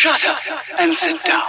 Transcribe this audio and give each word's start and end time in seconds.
Shut 0.00 0.24
up 0.24 0.40
and 0.80 0.96
sit 0.96 1.20
down. 1.28 1.44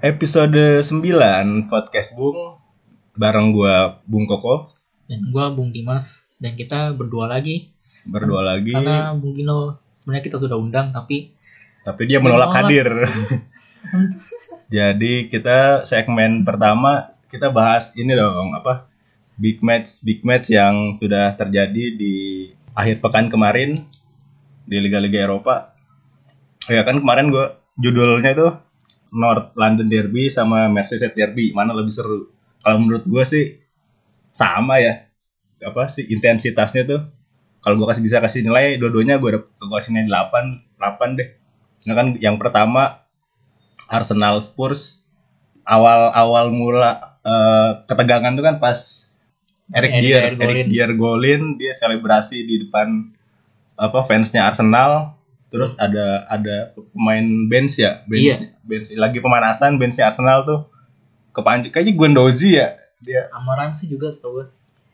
Episode 0.00 0.80
9 0.88 1.68
Podcast 1.68 2.16
Bung 2.16 2.56
bareng 3.16 3.52
gua 3.52 4.00
Bung 4.08 4.24
Koko 4.24 4.68
dan 5.08 5.28
gua 5.28 5.52
Bung 5.52 5.72
Dimas 5.72 6.28
dan 6.40 6.56
kita 6.56 6.96
berdua 6.96 7.28
lagi 7.28 7.72
berdua 8.08 8.42
lagi 8.42 8.72
karena 8.72 9.12
Bung 9.14 9.36
Gino 9.36 9.78
sebenarnya 10.00 10.24
kita 10.26 10.36
sudah 10.40 10.58
undang 10.58 10.90
tapi 10.90 11.30
tapi 11.82 12.06
dia 12.06 12.22
menolak 12.22 12.54
menolak. 12.54 12.70
hadir. 12.70 12.88
Jadi 14.74 15.26
kita 15.28 15.82
segmen 15.82 16.46
pertama 16.46 17.12
kita 17.26 17.50
bahas 17.50 17.90
ini 17.98 18.14
dong 18.14 18.54
apa 18.54 18.86
big 19.36 19.60
match 19.60 20.00
big 20.06 20.22
match 20.22 20.54
yang 20.54 20.94
sudah 20.94 21.34
terjadi 21.34 21.98
di 21.98 22.14
akhir 22.72 23.02
pekan 23.02 23.28
kemarin 23.28 23.82
di 24.64 24.78
liga-liga 24.78 25.26
Eropa. 25.26 25.74
Ya 26.70 26.86
kan 26.86 27.02
kemarin 27.02 27.34
gua 27.34 27.58
judulnya 27.76 28.30
itu 28.32 28.48
North 29.12 29.52
London 29.58 29.90
Derby 29.90 30.30
sama 30.30 30.70
Merseyside 30.70 31.18
Derby 31.18 31.50
mana 31.52 31.74
lebih 31.74 31.92
seru? 31.92 32.30
Kalau 32.62 32.78
menurut 32.78 33.04
gua 33.06 33.26
sih 33.26 33.58
sama 34.30 34.78
ya. 34.78 35.06
Apa 35.62 35.86
sih 35.86 36.06
intensitasnya 36.06 36.82
tuh? 36.86 37.00
Kalau 37.62 37.78
gua 37.78 37.90
kasih 37.94 38.02
bisa 38.02 38.18
kasih 38.18 38.42
nilai 38.42 38.78
dua-duanya 38.78 39.18
udah 39.18 39.42
gua 39.66 39.78
kasih 39.78 39.94
nilai 39.94 40.10
8 40.10 40.78
8 40.78 41.18
deh. 41.18 41.28
Nah 41.86 41.94
kan 41.94 42.06
yang 42.18 42.38
pertama 42.38 43.02
Arsenal 43.86 44.38
Spurs 44.40 45.06
awal-awal 45.62 46.50
mula 46.50 47.18
eh, 47.22 47.70
ketegangan 47.86 48.34
tuh 48.34 48.44
kan 48.46 48.56
pas 48.58 48.78
Eric 49.70 49.92
Dier. 50.02 50.22
Eric 50.34 50.66
Dier 50.70 50.90
golin 50.98 51.54
dia 51.58 51.70
selebrasi 51.70 52.42
di 52.42 52.66
depan 52.66 53.14
apa 53.78 54.04
fansnya 54.04 54.46
Arsenal 54.46 55.16
terus 55.52 55.76
ada 55.76 56.24
ada 56.32 56.72
pemain 56.96 57.24
bench 57.48 57.76
ya 57.76 58.00
bench 58.08 58.40
Iya. 58.40 58.56
bench 58.64 58.88
lagi 58.96 59.18
pemanasan 59.20 59.76
benchnya 59.76 60.08
Arsenal 60.08 60.48
tuh 60.48 60.60
kepancing 61.32 61.72
kayaknya 61.72 61.96
Guendouzi 61.96 62.50
ya? 62.60 62.76
Dia 63.02 63.32
Amaran 63.34 63.74
sih 63.74 63.90
juga 63.90 64.12
setahu 64.12 64.40
gua. 64.40 64.46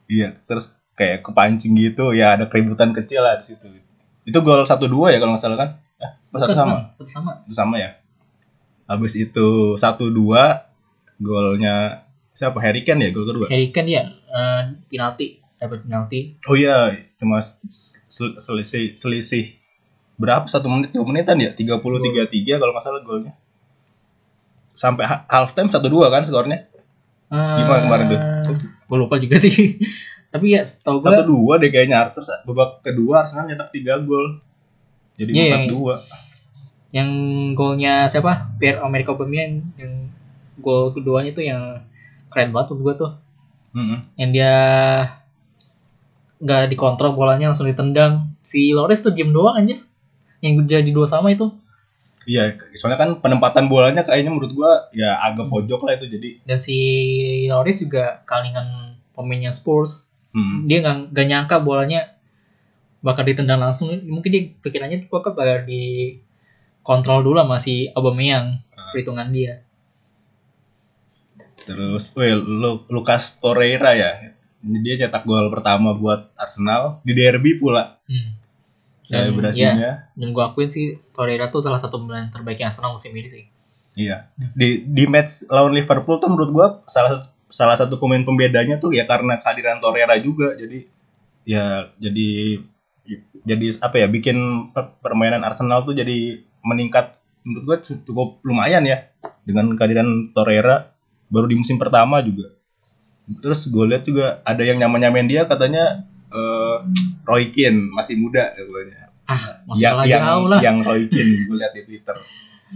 Iya 0.09 0.33
terus 0.49 0.73
kayak 0.97 1.23
kepancing 1.23 1.77
gitu 1.77 2.17
ya 2.17 2.35
ada 2.35 2.49
keributan 2.49 2.97
kecil 2.97 3.23
lah 3.23 3.37
di 3.39 3.45
situ. 3.53 3.67
Itu 4.25 4.41
gol 4.41 4.65
satu 4.65 4.89
dua 4.89 5.13
ya 5.13 5.21
kalau 5.21 5.37
nggak 5.37 5.43
salah 5.43 5.59
kan? 5.59 5.71
Eh, 6.01 6.13
satu 6.39 6.55
sama? 6.57 6.77
satu 6.95 7.11
sama. 7.11 7.33
Itu 7.45 7.55
sama 7.55 7.77
ya. 7.77 7.91
Habis 8.89 9.15
itu 9.21 9.77
satu 9.77 10.09
dua 10.09 10.65
golnya 11.21 12.07
siapa? 12.33 12.57
Harry 12.65 12.83
Kane 12.87 13.09
ya 13.09 13.11
gol 13.13 13.29
kedua. 13.29 13.47
Harry 13.53 13.69
Kane 13.69 13.87
dia 13.87 14.03
eh, 14.09 14.63
penalti 14.89 15.39
dapat 15.59 15.85
penalti. 15.85 16.39
Oh 16.47 16.55
iya, 16.55 16.95
cuma 17.19 17.43
sel- 18.09 18.39
selisih 18.39 18.95
selisih 18.95 19.59
berapa? 20.17 20.47
Satu 20.47 20.71
menit 20.71 20.95
dua 20.95 21.05
menitan 21.05 21.39
ya? 21.39 21.51
30 21.53 21.99
33 22.01 22.63
kalau 22.63 22.73
nggak 22.73 22.85
salah 22.85 23.03
golnya. 23.03 23.35
Sampai 24.79 25.11
ha- 25.11 25.27
half 25.27 25.59
time 25.59 25.67
satu 25.67 25.91
dua 25.91 26.07
kan 26.07 26.23
skornya. 26.23 26.71
Gimana 27.29 27.83
kemarin 27.83 28.07
tuh? 28.07 28.21
gue 28.89 28.97
lupa 28.97 29.19
juga 29.19 29.37
sih. 29.37 29.51
Tapi 30.33 30.55
ya 30.55 30.63
setahu 30.63 31.01
Satu 31.03 31.25
gua 31.25 31.25
dua 31.25 31.55
deh 31.57 31.73
kayaknya 31.73 32.13
Terus 32.13 32.29
babak 32.45 32.85
kedua 32.87 33.27
Arsenal 33.27 33.51
nyetak 33.51 33.75
tiga 33.75 33.99
gol. 33.99 34.39
Jadi 35.19 35.35
Iya, 35.35 35.45
empat 35.51 35.67
dua. 35.67 35.95
yang 36.89 37.11
golnya 37.53 38.09
siapa? 38.09 38.55
Pierre 38.57 38.81
Emerick 38.81 39.11
Aubameyang 39.11 39.61
yang 39.77 40.09
gol 40.57 40.95
keduanya 40.95 41.35
tuh 41.35 41.45
yang 41.45 41.85
keren 42.31 42.55
banget 42.55 42.73
menurut 42.73 42.81
gua 42.81 42.95
tuh. 42.95 43.13
Yang 44.17 44.31
dia 44.33 44.55
nggak 46.39 46.71
dikontrol 46.71 47.13
bolanya 47.13 47.51
langsung 47.51 47.67
ditendang. 47.67 48.31
Si 48.41 48.71
Loris 48.71 49.03
tuh 49.03 49.13
diem 49.13 49.35
doang 49.35 49.59
aja 49.59 49.77
yang 50.39 50.55
jadi 50.65 50.87
dua 50.89 51.05
sama 51.05 51.35
itu 51.35 51.51
Iya, 52.29 52.43
soalnya 52.77 53.01
kan 53.01 53.11
penempatan 53.19 53.73
bolanya 53.73 54.05
kayaknya 54.05 54.29
menurut 54.29 54.53
gua 54.53 54.93
ya 54.93 55.17
agak 55.17 55.49
pojok 55.49 55.81
lah 55.81 55.97
itu 55.97 56.07
jadi. 56.07 56.45
dan 56.45 56.59
si 56.61 56.77
Loris 57.49 57.81
juga 57.81 58.21
kalingan 58.23 59.01
pemainnya 59.17 59.49
Spurs 59.51 60.13
Hmm. 60.29 60.69
dia 60.69 60.85
nggak 60.85 61.17
nggak 61.17 61.27
nyangka 61.27 61.57
bolanya 61.59 62.13
bakal 63.01 63.25
ditendang 63.25 63.65
langsung 63.65 63.89
mungkin 64.05 64.29
dia 64.29 64.43
pikirannya 64.61 65.01
tuh 65.01 65.09
kok 65.09 65.33
bakal 65.33 65.65
dikontrol 65.65 67.25
dulu 67.25 67.41
sama 67.41 67.57
si 67.57 67.89
Aubameyang 67.89 68.61
Ah. 68.77 68.93
perhitungan 68.93 69.33
dia 69.33 69.65
Terus, 71.59 72.13
weh, 72.17 72.33
Lu- 72.33 72.89
Lucas 72.89 73.37
Torreira 73.37 73.93
ya. 73.93 74.33
Dia 74.65 74.95
cetak 74.99 75.23
gol 75.23 75.53
pertama 75.53 75.93
buat 75.93 76.33
Arsenal 76.35 77.05
di 77.05 77.13
derby 77.13 77.61
pula. 77.61 78.01
hmm. 78.05 78.38
Selebrasinya. 79.09 79.73
dan 80.13 80.29
gue 80.31 80.45
akuin 80.45 80.69
sih 80.69 80.85
Torreira 81.11 81.49
tuh 81.49 81.65
salah 81.65 81.81
satu 81.81 81.97
pemain 81.97 82.29
terbaik 82.29 82.61
Arsenal 82.61 82.93
musim 82.93 83.17
ini 83.17 83.29
sih 83.29 83.45
Iya. 83.99 84.31
Di 84.55 84.87
di 84.87 85.05
match 85.11 85.49
lawan 85.51 85.75
Liverpool 85.75 86.23
tuh 86.23 86.31
menurut 86.31 86.51
gua 86.55 86.67
salah 86.87 87.27
salah 87.51 87.75
satu 87.75 87.99
pemain 87.99 88.23
pembedanya 88.23 88.79
tuh 88.79 88.95
ya 88.95 89.09
karena 89.11 89.43
kehadiran 89.43 89.83
Torreira 89.83 90.15
juga. 90.23 90.55
Jadi 90.55 90.87
ya 91.43 91.91
jadi 91.99 92.61
jadi 93.43 93.67
apa 93.81 93.97
ya 93.99 94.07
bikin 94.07 94.37
per- 94.71 94.95
permainan 95.03 95.43
Arsenal 95.43 95.83
tuh 95.83 95.99
jadi 95.99 96.39
meningkat 96.63 97.19
menurut 97.43 97.65
gua 97.65 97.77
cu- 97.83 98.03
cukup 98.07 98.39
lumayan 98.47 98.87
ya 98.87 99.09
dengan 99.43 99.73
kehadiran 99.75 100.31
Torreira 100.31 100.95
baru 101.27 101.51
di 101.51 101.57
musim 101.59 101.81
pertama 101.81 102.23
juga. 102.23 102.55
Terus 103.45 103.67
gue 103.67 103.85
lihat 103.85 104.09
juga 104.09 104.41
ada 104.41 104.65
yang 104.65 104.81
nyamain-nyamain 104.81 105.29
dia 105.29 105.45
katanya 105.45 106.09
eh, 106.29 106.77
Roy 107.25 107.45
Keane 107.53 107.93
masih 107.93 108.15
muda 108.21 108.53
katanya. 108.53 109.09
ah 109.29 109.43
masih 109.69 109.83
yang, 109.85 109.93
kalah 109.93 110.05
yang, 110.09 110.23
jauh 110.25 110.47
lah 110.49 110.61
yang 110.65 110.77
Roy 110.85 111.03
Keane 111.09 111.33
gue 111.45 111.57
lihat 111.57 111.73
di 111.77 111.83
Twitter. 111.85 112.17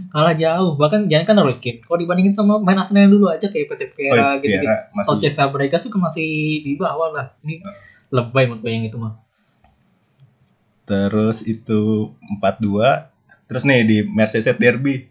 kalah 0.09 0.33
jauh 0.33 0.73
bahkan 0.73 1.05
jangan 1.05 1.25
kan 1.25 1.35
Roy 1.41 1.57
Keane 1.61 1.85
kalau 1.85 1.97
dibandingin 2.01 2.33
sama 2.33 2.57
main 2.61 2.77
Arsenal 2.77 3.05
yang 3.05 3.13
dulu 3.13 3.29
aja 3.29 3.49
kayak 3.49 3.69
Oh, 3.69 3.77
Vieira 3.77 4.41
gitu 4.41 4.57
gitu 4.57 4.65
Sanchez 5.05 5.33
Fabregas 5.37 5.85
juga 5.85 6.09
masih 6.09 6.61
di 6.65 6.73
bawah 6.77 7.13
lah 7.13 7.25
ini 7.45 7.61
lebay 8.13 8.49
menurut 8.49 8.61
gue 8.65 8.71
yang 8.73 8.85
itu 8.85 8.97
mah 8.97 9.23
Terus 10.83 11.47
itu 11.47 12.11
4-2. 12.39 13.07
Terus 13.47 13.63
nih 13.63 13.81
di 13.87 13.97
Merseyside 14.03 14.59
Derby. 14.59 15.07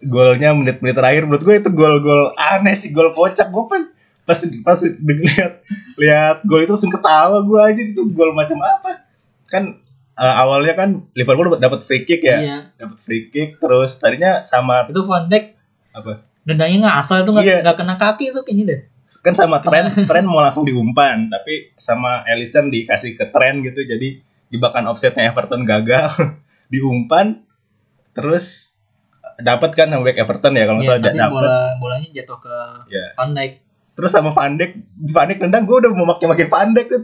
Golnya 0.00 0.56
menit-menit 0.56 0.96
terakhir 0.96 1.28
menurut 1.28 1.44
gue 1.44 1.54
itu 1.60 1.70
gol-gol 1.74 2.32
aneh 2.38 2.72
sih, 2.72 2.94
gol 2.94 3.12
kocak. 3.12 3.52
Gue 3.52 3.68
pas 3.68 3.82
pas 4.30 4.38
pas 4.62 4.78
lihat 5.02 5.52
lihat 5.96 6.36
gol 6.44 6.60
itu 6.60 6.70
langsung 6.70 6.88
ketawa 6.88 7.42
gue 7.42 7.60
aja 7.60 7.82
itu 7.82 8.02
gol 8.08 8.30
macam 8.30 8.56
apa. 8.60 9.02
Kan 9.44 9.82
eh, 10.14 10.34
awalnya 10.36 10.72
kan 10.72 11.04
Liverpool 11.12 11.50
dapat 11.56 11.82
free 11.82 12.04
kick 12.04 12.22
ya. 12.22 12.38
iya 12.38 12.58
Dapat 12.74 12.98
free 12.98 13.26
kick 13.26 13.58
terus 13.58 13.96
tadinya 13.96 14.40
sama 14.42 14.86
itu 14.86 15.02
Van 15.02 15.26
Dijk 15.26 15.58
apa? 15.90 16.24
dendangnya 16.40 16.88
nggak 16.88 16.96
asal 16.98 17.16
itu 17.20 17.30
nggak 17.30 17.44
Iya. 17.44 17.58
nggak 17.60 17.76
kena 17.76 17.94
kaki 17.96 18.24
itu 18.30 18.40
kayaknya 18.40 18.64
deh 18.66 18.80
Kan 19.20 19.34
sama 19.34 19.60
tren 19.60 19.92
tren 20.08 20.24
mau 20.24 20.40
langsung 20.40 20.64
diumpan, 20.64 21.28
tapi 21.28 21.76
sama 21.76 22.24
Alisson 22.24 22.70
dikasih 22.70 23.14
ke 23.14 23.28
tren 23.28 23.60
gitu. 23.60 23.84
Jadi 23.84 24.22
jebakan 24.48 24.88
offsetnya 24.88 25.28
Everton 25.28 25.62
gagal 25.62 26.08
diumpan 26.72 27.44
terus 28.10 28.74
dapat 29.36 29.72
kan 29.72 29.88
sama 29.88 30.02
back 30.02 30.16
Everton 30.16 30.52
ya 30.52 30.64
kalau 30.64 30.80
nggak 30.80 30.96
Iya, 30.96 31.04
salah 31.04 31.20
dapat 31.20 31.32
bola 31.36 31.58
bolanya 31.76 32.08
jatuh 32.12 32.38
ke 32.38 32.56
ya 32.88 33.04
Van 33.14 33.30
Dijk 33.32 33.52
terus 34.00 34.16
sama 34.16 34.32
Van 34.32 34.56
Dijk 34.56 34.80
nendang 35.44 35.68
gue 35.68 35.76
udah 35.84 35.92
mau 35.92 36.08
makin 36.16 36.32
makin 36.32 36.48
Van 36.48 36.72
Dijk 36.72 36.88
tuh 36.88 37.02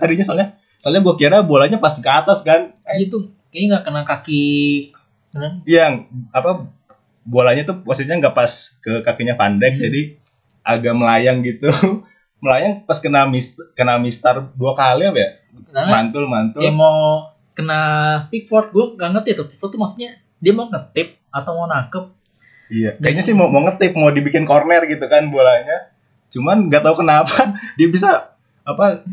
tadinya 0.00 0.24
soalnya 0.24 0.48
soalnya 0.80 1.04
gue 1.04 1.14
kira 1.20 1.44
bolanya 1.44 1.76
pas 1.76 1.92
ke 1.92 2.08
atas 2.08 2.40
kan. 2.40 2.72
Eh, 2.88 3.04
itu 3.04 3.28
kayaknya 3.52 3.76
nggak 3.76 3.84
kena 3.84 4.02
kaki 4.08 4.44
yang 5.68 6.08
apa 6.32 6.72
bolanya 7.28 7.68
tuh 7.68 7.84
posisinya 7.84 8.24
nggak 8.24 8.36
pas 8.36 8.80
ke 8.80 9.04
kakinya 9.04 9.36
Van 9.36 9.60
Dijk 9.60 9.76
Hmm. 9.76 9.84
jadi 9.84 10.02
agak 10.64 10.94
melayang 10.96 11.44
gitu. 11.44 11.68
Melayang 12.44 12.84
pas 12.84 13.00
kena 13.00 13.24
mis 13.28 13.56
kena 13.72 13.96
mistar 14.00 14.52
dua 14.56 14.76
kali 14.76 15.08
apa 15.08 15.18
ya? 15.20 15.30
Karena 15.72 15.92
mantul 15.92 16.24
mantul. 16.28 16.60
dia 16.60 16.72
mau 16.72 17.32
kena 17.56 17.80
Pickford 18.28 18.72
gue 18.72 18.84
nggak 18.96 19.10
ngerti 19.16 19.30
tuh. 19.36 19.46
Pickford 19.48 19.72
tuh 19.76 19.80
maksudnya 19.80 20.20
dia 20.40 20.52
mau 20.52 20.68
ngetip 20.68 21.20
atau 21.32 21.52
mau 21.56 21.68
nangkep? 21.68 22.04
Iya, 22.68 22.96
kayaknya 22.96 23.22
sih 23.24 23.36
mau 23.36 23.48
mau 23.52 23.64
ngetip, 23.64 23.92
mau 23.96 24.08
dibikin 24.12 24.48
corner 24.48 24.84
gitu 24.88 25.04
kan 25.08 25.28
bolanya. 25.28 25.93
Cuman 26.30 26.68
nggak 26.68 26.82
tahu 26.84 27.04
kenapa 27.04 27.52
dia 27.78 27.88
bisa 27.88 28.34
apa 28.64 29.04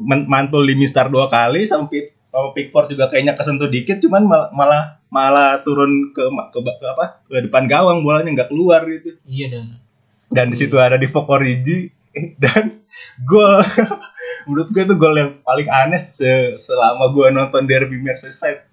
mantul 0.00 0.68
di 0.68 0.76
Mistar 0.76 1.08
dua 1.08 1.32
kali 1.32 1.64
sama 1.64 1.88
Pit 1.88 2.12
sama 2.30 2.54
Pickford 2.54 2.94
juga 2.94 3.10
kayaknya 3.10 3.34
kesentuh 3.34 3.66
dikit, 3.66 3.98
cuman 3.98 4.22
mal- 4.22 4.50
malah 4.54 5.02
malah 5.10 5.58
turun 5.66 6.14
ke, 6.14 6.22
ke, 6.54 6.58
ke 6.62 6.86
apa 6.86 7.26
ke 7.26 7.50
depan 7.50 7.66
gawang 7.66 8.06
bolanya 8.06 8.30
nggak 8.30 8.50
keluar 8.54 8.86
gitu. 8.86 9.18
iya 9.26 9.50
dan 9.50 9.82
Dan 10.30 10.54
di 10.54 10.56
situ 10.62 10.78
ada 10.78 10.94
di 10.94 11.10
Origi 11.10 11.90
dan 12.42 12.86
gol 13.26 13.58
menurut 14.46 14.68
gue 14.70 14.82
itu 14.86 14.94
gol 14.94 15.14
yang 15.18 15.30
paling 15.42 15.66
aneh 15.66 15.98
se 15.98 16.54
selama 16.54 17.10
gue 17.10 17.26
nonton 17.34 17.66
derby 17.66 17.98
Merseyside 17.98 18.70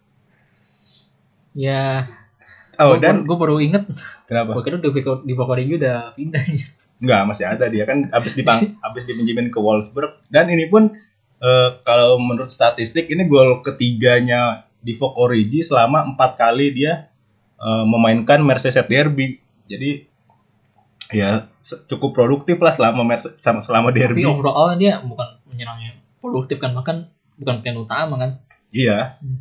Ya, 1.58 2.06
oh 2.78 2.94
gue 2.94 3.02
dan 3.02 3.26
baru 3.26 3.58
inget. 3.58 3.90
kenapa 4.30 4.54
Gue 4.54 4.62
kira 4.62 4.78
di 4.78 5.34
Vokodengi 5.34 5.82
udah 5.82 6.14
pindah. 6.14 6.46
Enggak, 6.98 7.22
masih 7.30 7.46
ada 7.46 7.66
dia 7.70 7.86
kan 7.86 8.10
habis 8.10 8.34
dipang 8.34 8.74
habis 8.86 9.06
dipinjemin 9.06 9.54
ke 9.54 9.60
Wolfsburg 9.62 10.18
dan 10.34 10.50
ini 10.50 10.66
pun 10.66 10.90
eh, 11.38 11.70
kalau 11.86 12.18
menurut 12.18 12.50
statistik 12.50 13.06
ini 13.14 13.30
gol 13.30 13.62
ketiganya 13.62 14.66
di 14.82 14.98
Vogue 14.98 15.18
Origi 15.18 15.62
selama 15.62 16.06
empat 16.10 16.38
kali 16.38 16.74
dia 16.74 17.14
eh, 17.62 17.86
memainkan 17.86 18.42
Merseyside 18.42 18.90
Derby. 18.90 19.38
Jadi 19.68 20.08
ya 21.14 21.48
cukup 21.88 22.12
produktif 22.12 22.60
lah 22.60 22.74
selama 22.76 23.04
Merse- 23.04 23.40
sama 23.40 23.64
selama 23.64 23.96
Tapi 23.96 24.00
derby. 24.04 24.24
overall 24.28 24.76
dia 24.76 25.00
bukan 25.00 25.40
menyerangnya 25.48 25.96
produktif 26.20 26.60
kan, 26.60 26.76
bahkan 26.76 27.08
bukan 27.38 27.62
pilihan 27.64 27.80
utama 27.80 28.16
kan. 28.20 28.32
Iya. 28.74 29.22
Hmm. 29.22 29.40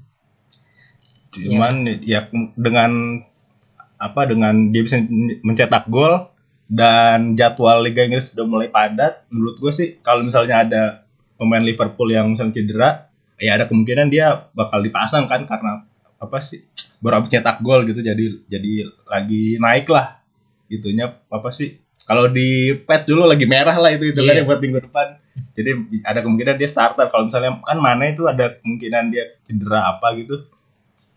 Cuman 1.34 1.74
ya 2.04 2.28
dengan 2.54 3.22
apa 3.96 4.28
dengan 4.28 4.70
dia 4.70 4.84
bisa 4.84 5.00
mencetak 5.40 5.88
gol 5.88 6.28
dan 6.66 7.38
jadwal 7.38 7.82
Liga 7.82 8.02
Inggris 8.02 8.34
sudah 8.34 8.46
mulai 8.46 8.66
padat, 8.70 9.26
menurut 9.30 9.56
gue 9.62 9.70
sih 9.70 9.88
kalau 10.02 10.26
misalnya 10.26 10.66
ada 10.66 10.82
pemain 11.38 11.62
Liverpool 11.62 12.10
yang 12.10 12.34
misalnya 12.34 12.58
cedera, 12.58 12.90
ya 13.38 13.54
ada 13.54 13.70
kemungkinan 13.70 14.10
dia 14.10 14.50
bakal 14.50 14.82
dipasang 14.82 15.30
kan 15.30 15.46
karena 15.46 15.86
apa 16.16 16.40
sih 16.40 16.64
baru 16.98 17.20
habis 17.20 17.28
cetak 17.28 17.60
gol 17.60 17.84
gitu 17.84 18.00
jadi 18.00 18.40
jadi 18.50 18.72
lagi 19.06 19.60
naik 19.62 19.86
lah. 19.92 20.18
Itunya 20.66 21.12
apa 21.30 21.48
sih 21.54 21.78
kalau 22.06 22.26
di 22.26 22.74
PES 22.82 23.08
dulu 23.08 23.26
lagi 23.30 23.46
merah 23.46 23.76
lah 23.78 23.94
itu 23.94 24.10
itu 24.10 24.20
kan 24.20 24.34
Iya. 24.34 24.42
ya 24.42 24.48
buat 24.48 24.58
minggu 24.58 24.78
depan. 24.90 25.22
Jadi 25.54 25.70
ada 26.02 26.20
kemungkinan 26.24 26.56
dia 26.56 26.68
starter. 26.68 27.08
Kalau 27.12 27.28
misalnya 27.28 27.60
kan 27.62 27.78
mana 27.78 28.10
itu 28.10 28.26
ada 28.26 28.56
kemungkinan 28.58 29.14
dia 29.14 29.38
cedera 29.46 29.96
apa 29.96 30.16
gitu. 30.18 30.48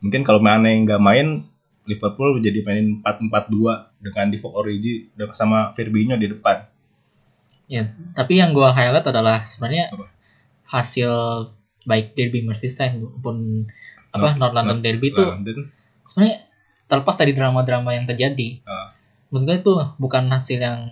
Mungkin 0.05 0.21
kalau 0.23 0.39
mana 0.43 0.69
yang 0.69 0.85
nggak 0.87 1.01
main 1.01 1.47
Liverpool 1.89 2.37
jadi 2.37 2.61
mainin 2.61 3.01
4-4-2 3.01 4.05
dengan 4.05 4.25
Divock 4.29 4.53
Origi 4.53 5.09
sama 5.33 5.73
Firmino 5.73 6.13
di 6.15 6.29
depan 6.29 6.69
Ya, 7.69 7.93
tapi 8.17 8.41
yang 8.41 8.57
gua 8.57 8.73
highlight 8.73 9.05
adalah 9.05 9.45
sebenarnya 9.45 9.93
Apa? 9.93 10.09
hasil 10.73 11.09
baik 11.85 12.17
derby 12.17 12.41
Merseyside 12.41 12.97
maupun 12.97 13.69
apa 14.09 14.33
North- 14.33 14.37
North 14.41 14.55
London 14.57 14.79
Derby 14.81 15.13
itu 15.13 15.21
sebenarnya 16.09 16.49
terlepas 16.89 17.13
dari 17.13 17.37
drama-drama 17.37 17.93
yang 17.93 18.09
terjadi. 18.09 18.65
Ah. 18.65 18.89
Menurut 19.29 19.45
gue 19.45 19.57
itu 19.61 19.73
bukan 20.01 20.25
hasil 20.33 20.57
yang 20.57 20.89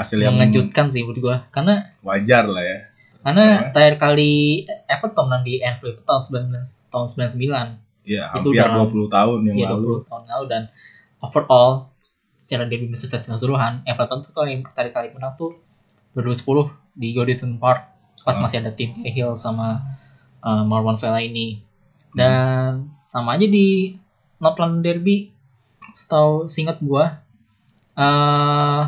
hasil 0.00 0.16
yang 0.16 0.40
mengejutkan 0.40 0.88
sih 0.88 1.04
menurut 1.04 1.20
gua 1.20 1.36
karena 1.52 1.92
wajar 2.06 2.48
lah 2.48 2.64
ya 2.64 2.78
karena 3.26 3.74
terakhir 3.74 3.96
kali 3.98 4.64
Everton 4.86 5.26
menang 5.26 5.42
di 5.42 5.58
Anfield 5.58 5.98
itu 5.98 6.06
tahun 6.06 6.22
9 6.48 6.88
tahun 6.94 7.06
99 7.34 7.87
ya 8.08 8.32
Itu 8.32 8.48
hampir 8.48 8.58
dalam- 8.58 8.88
20 8.88 9.06
tahun 9.08 9.38
yang 9.44 9.56
ya 9.58 9.68
lalu. 9.70 10.00
20 10.00 10.08
tahun 10.08 10.22
lalu. 10.26 10.44
Dan 10.48 10.62
overall 11.18 11.92
secara 12.34 12.64
derby 12.64 12.86
Merseyside 12.86 13.20
keseluruhan 13.20 13.84
Everton 13.84 14.24
tuh 14.24 14.32
kali 14.32 14.64
terakhir 14.66 14.92
kali 14.92 15.08
menang 15.12 15.36
tuh 15.36 15.60
2010 16.14 16.72
di 16.94 17.12
Goodison 17.12 17.54
Park 17.56 17.84
pas 18.18 18.32
Ah. 18.32 18.40
masih 18.40 18.58
ada 18.58 18.72
tim 18.72 18.96
Cahill 18.96 19.36
sama 19.36 19.84
uh, 20.40 20.64
Marwan 20.64 20.96
Fellaini 20.96 21.60
dan 22.10 22.88
sama 22.90 23.36
aja 23.36 23.44
di 23.44 23.94
North 24.38 24.56
London 24.56 24.80
Derby 24.80 25.28
setahu 25.92 26.46
singkat 26.46 26.80
gua 26.80 27.20
eh 27.94 28.82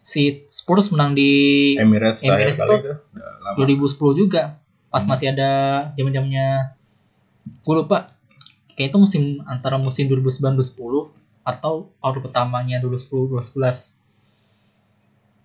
si 0.00 0.22
Spurs 0.46 0.90
menang 0.90 1.12
di 1.12 1.30
Emirates 1.76 2.22
Emirates 2.22 2.56
itu. 2.56 2.74
Itu 2.80 2.92
lama. 3.14 3.54
2010 3.54 3.86
juga 4.16 4.42
pas 4.88 5.00
Hmm. 5.00 5.10
masih 5.10 5.26
ada 5.30 5.50
zaman-zamannya 5.92 6.74
gue 7.58 7.74
lupa 7.76 8.10
kayak 8.76 8.88
itu 8.94 8.98
musim 8.98 9.22
antara 9.44 9.76
musim 9.76 10.08
2009 10.08 10.56
2010 10.56 11.10
atau 11.42 11.90
awal 11.98 12.22
pertamanya 12.22 12.78
2010 12.78 13.26
2011 13.30 14.00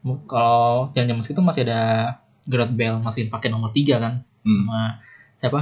Mu- 0.05 0.23
kalau 0.29 0.87
zaman-zaman 0.93 1.23
segitu 1.25 1.41
masih 1.43 1.61
ada 1.67 1.81
Gareth 2.47 2.71
Bale 2.71 3.01
masih 3.03 3.27
pakai 3.27 3.49
nomor 3.51 3.73
3 3.73 3.99
kan 3.99 4.13
Hmm. 4.47 4.63
sama 4.63 4.81
siapa? 5.35 5.59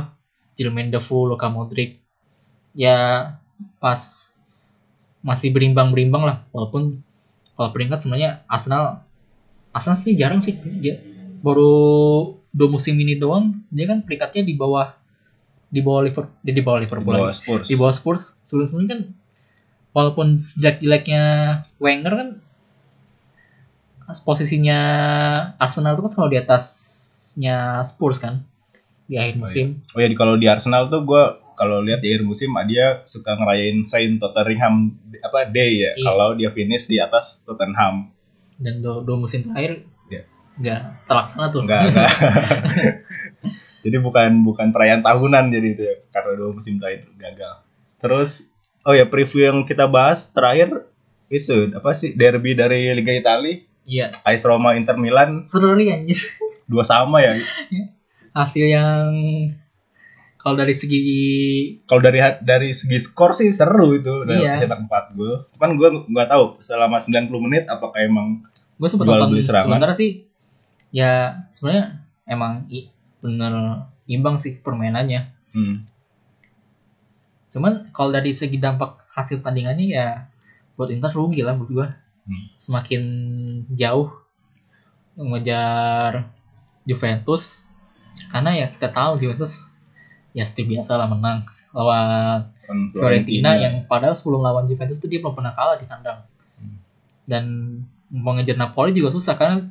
Jermaine 0.54 0.94
Defoe, 0.94 1.26
Luka 1.26 1.50
Modric. 1.50 1.98
Ya 2.78 3.34
pas 3.82 3.98
masih 5.26 5.50
berimbang-berimbang 5.50 6.22
lah 6.22 6.38
walaupun 6.54 7.02
kalau 7.58 7.70
peringkat 7.74 8.06
sebenarnya 8.06 8.46
Arsenal 8.46 9.02
Arsenal 9.74 9.98
sih 9.98 10.14
jarang 10.14 10.38
sih 10.44 10.54
dia 10.84 11.02
baru 11.42 11.74
dua 12.54 12.70
musim 12.70 12.94
ini 13.02 13.18
doang 13.18 13.66
dia 13.74 13.90
kan 13.90 14.06
peringkatnya 14.06 14.46
di 14.46 14.54
bawah 14.54 14.94
di 15.76 15.84
bawah 15.84 16.02
Liverpool 16.02 16.32
di 16.40 16.62
bawah 16.64 16.80
di 16.80 16.84
Liverpool 16.88 17.14
bawah 17.14 17.28
lagi. 17.28 17.38
Spurs. 17.38 17.66
Di 17.68 17.76
bawah 17.76 17.92
Spurs. 17.94 18.22
Sebelum 18.42 18.66
sebelumnya 18.66 18.90
kan 18.90 19.02
walaupun 19.92 20.28
jelek-jeleknya 20.40 21.24
Wenger 21.78 22.14
kan 22.14 22.30
posisinya 24.22 24.80
Arsenal 25.58 25.94
itu 25.94 26.04
kan 26.04 26.12
selalu 26.12 26.30
di 26.32 26.40
atasnya 26.40 27.58
Spurs 27.82 28.20
kan 28.20 28.46
di 29.06 29.16
akhir 29.16 29.36
Oh, 29.36 29.42
musim. 29.44 29.68
oh 29.92 30.00
ya 30.00 30.08
di 30.08 30.16
kalau 30.16 30.36
di 30.36 30.46
Arsenal 30.46 30.86
tuh 30.86 31.02
gua 31.04 31.38
kalau 31.54 31.80
lihat 31.80 32.00
di 32.00 32.10
akhir 32.10 32.22
musim 32.22 32.54
dia 32.66 33.02
suka 33.04 33.34
ngerayain 33.34 33.82
Saint 33.84 34.18
Tottenham 34.18 34.94
apa 35.20 35.48
day 35.48 35.80
ya. 35.80 35.92
Iya. 35.94 36.04
kalau 36.04 36.28
dia 36.34 36.50
finish 36.52 36.86
di 36.86 36.98
atas 36.98 37.42
Tottenham. 37.42 38.12
Dan 38.56 38.80
dua, 38.80 39.02
dua 39.02 39.18
musim 39.18 39.42
terakhir 39.42 39.84
Iya. 40.06 40.22
nggak 40.56 40.80
terlaksana 41.06 41.46
tuh. 41.50 41.62
Enggak 41.64 41.82
enggak 41.90 42.10
jadi 43.86 44.02
bukan 44.02 44.42
bukan 44.42 44.74
perayaan 44.74 45.06
tahunan 45.06 45.54
jadi 45.54 45.68
itu 45.70 45.84
ya 45.86 45.96
karena 46.10 46.32
dua 46.34 46.50
musim 46.52 46.82
terakhir 46.82 47.06
gagal. 47.16 47.54
Terus 48.02 48.50
oh 48.82 48.98
ya 48.98 49.06
preview 49.06 49.46
yang 49.46 49.62
kita 49.62 49.86
bahas 49.86 50.34
terakhir 50.34 50.90
itu 51.30 51.70
apa 51.70 51.94
sih 51.94 52.18
derby 52.18 52.58
dari 52.58 52.90
Liga 52.92 53.14
Italia? 53.14 53.62
Iya. 53.86 54.10
AS 54.26 54.42
Roma 54.42 54.74
Inter 54.74 54.98
Milan. 54.98 55.46
Seru 55.46 55.78
nih 55.78 55.94
anjir. 55.94 56.18
Dua 56.72 56.82
sama 56.82 57.22
ya? 57.22 57.38
Hasil 58.34 58.66
yang 58.66 59.14
kalau 60.36 60.58
dari 60.58 60.74
segi 60.74 61.02
kalau 61.86 62.02
dari 62.02 62.22
dari 62.42 62.74
segi 62.74 62.98
skor 62.98 63.38
sih 63.38 63.54
seru 63.54 63.94
itu 63.94 64.26
Iya. 64.26 64.66
cetak 64.66 64.90
4 64.90 65.14
gol. 65.14 65.46
Cuman 65.54 65.70
gue 65.78 65.90
nggak 66.10 66.30
tahu 66.30 66.58
selama 66.62 66.98
90 66.98 67.30
menit 67.38 67.70
apakah 67.70 68.02
emang 68.02 68.42
gue 68.76 68.90
sempat 68.90 69.06
nonton 69.08 69.38
sebenarnya 69.38 69.96
sih 69.96 70.12
ya 70.92 71.46
sebenarnya 71.48 72.04
emang 72.28 72.68
i- 72.68 72.92
bener 73.26 73.54
imbang 74.06 74.38
sih 74.38 74.62
permainannya. 74.62 75.34
Hmm, 75.52 75.82
cuman 77.50 77.90
kalau 77.90 78.14
dari 78.14 78.36
segi 78.36 78.62
dampak 78.62 79.02
hasil 79.16 79.42
tandingannya 79.42 79.88
ya 79.88 80.08
buat 80.76 80.92
Inter 80.92 81.10
rugi 81.10 81.42
lah 81.42 81.56
buat 81.56 81.72
gue 81.72 81.88
Hmm. 82.26 82.50
semakin 82.58 83.04
jauh 83.78 84.10
mengejar 85.14 86.26
Juventus 86.82 87.70
karena 88.34 88.58
ya 88.58 88.66
kita 88.74 88.90
tahu 88.90 89.22
Juventus 89.22 89.70
ya 90.34 90.42
seperti 90.42 90.74
biasa 90.74 90.98
lah 90.98 91.06
menang 91.06 91.46
lawan 91.70 92.50
Fiorentina. 92.98 93.62
Yang 93.62 93.86
padahal 93.86 94.18
sebelum 94.18 94.42
lawan 94.42 94.66
Juventus 94.66 94.98
itu 94.98 95.06
dia 95.06 95.22
belum 95.22 95.38
pernah 95.38 95.54
kalah 95.54 95.78
di 95.78 95.86
kandang. 95.86 96.26
Hmm. 96.58 96.82
dan 97.30 97.46
mengejar 98.10 98.58
Napoli 98.58 98.90
juga 98.90 99.14
susah 99.14 99.38
karena 99.38 99.70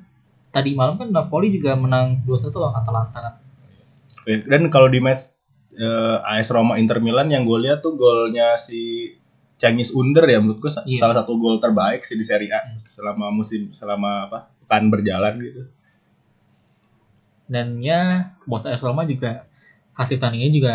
tadi 0.54 0.78
malam 0.78 0.94
kan 0.94 1.10
Napoli 1.10 1.50
juga 1.50 1.74
menang 1.74 2.22
2-1 2.22 2.54
lawan 2.54 2.78
Atalanta 2.78 3.18
kan 3.18 3.34
Dan 4.26 4.68
kalau 4.68 4.88
di 4.88 4.98
match 4.98 5.32
eh, 5.72 6.16
AS 6.24 6.48
Roma 6.48 6.76
Inter 6.76 6.98
Milan 6.98 7.28
yang 7.28 7.44
gue 7.44 7.58
lihat 7.60 7.80
tuh 7.80 7.94
golnya 7.94 8.54
si 8.56 9.10
Cengiz 9.54 9.90
Under 9.90 10.24
ya 10.24 10.38
menurut 10.38 10.58
gue 10.58 10.72
Iya. 10.84 10.98
salah 10.98 11.14
satu 11.14 11.36
gol 11.36 11.58
terbaik 11.58 12.02
sih 12.02 12.14
di 12.14 12.22
Serie 12.22 12.50
A 12.50 12.60
selama 12.84 13.30
musim 13.30 13.70
selama 13.70 14.26
apa 14.26 14.38
pekan 14.60 14.90
berjalan 14.90 15.38
gitu. 15.38 15.62
dan 17.44 17.76
ya 17.78 18.32
bos 18.44 18.64
AS 18.64 18.80
Roma 18.80 19.04
juga 19.04 19.44
hasil 19.92 20.16
tandingnya 20.16 20.50
juga 20.50 20.74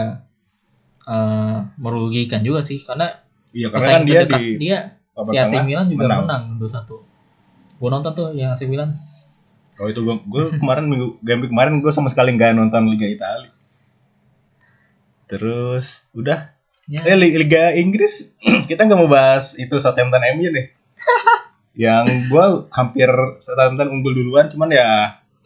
eh, 1.03 1.57
merugikan 1.75 2.39
juga 2.39 2.61
sih 2.61 2.79
karena 2.79 3.19
Iya 3.49 3.67
karena 3.67 3.87
kan 3.89 4.01
dia 4.05 4.21
di 4.23 4.43
dia 4.55 4.77
si 5.25 5.35
AC 5.35 5.65
Milan 5.65 5.89
juga 5.89 6.05
menang. 6.05 6.53
menang, 6.55 6.61
2-1 6.61 6.85
gue 7.79 7.89
nonton 7.89 8.11
tuh 8.13 8.27
yang 8.31 8.53
AC 8.53 8.63
Milan 8.63 8.93
Oh 9.79 9.87
itu 9.87 10.03
gue, 10.03 10.15
gue 10.19 10.43
kemarin 10.59 10.85
minggu 10.85 11.23
game 11.23 11.47
kemarin 11.47 11.79
gue 11.79 11.87
sama 11.89 12.11
sekali 12.11 12.35
nggak 12.35 12.51
nonton 12.53 12.87
Liga 12.87 13.07
Italia. 13.07 13.51
Terus 15.29 16.09
udah 16.11 16.51
ya 16.89 17.05
Eh 17.05 17.15
Li- 17.15 17.37
Liga 17.37 17.71
Inggris 17.71 18.33
kita 18.69 18.83
nggak 18.83 18.97
mau 18.97 19.07
bahas 19.07 19.53
itu 19.55 19.77
Southampton 19.77 20.21
MU 20.35 20.49
nih. 20.49 20.67
yang 21.87 22.27
gua 22.27 22.67
hampir 22.73 23.07
Southampton 23.39 23.87
unggul 23.87 24.11
duluan 24.11 24.49
cuman 24.49 24.67
ya 24.67 24.87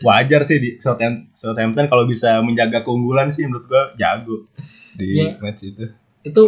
wajar 0.02 0.42
sih 0.42 0.58
di 0.58 0.70
Southampton, 0.80 1.30
Southampton 1.36 1.86
kalau 1.86 2.08
bisa 2.08 2.42
menjaga 2.42 2.82
keunggulan 2.82 3.30
sih 3.30 3.46
menurut 3.46 3.68
gua 3.68 3.94
jago 3.94 4.48
di 4.96 5.20
Iya. 5.20 5.38
match 5.38 5.68
itu. 5.68 5.94
itu 6.24 6.44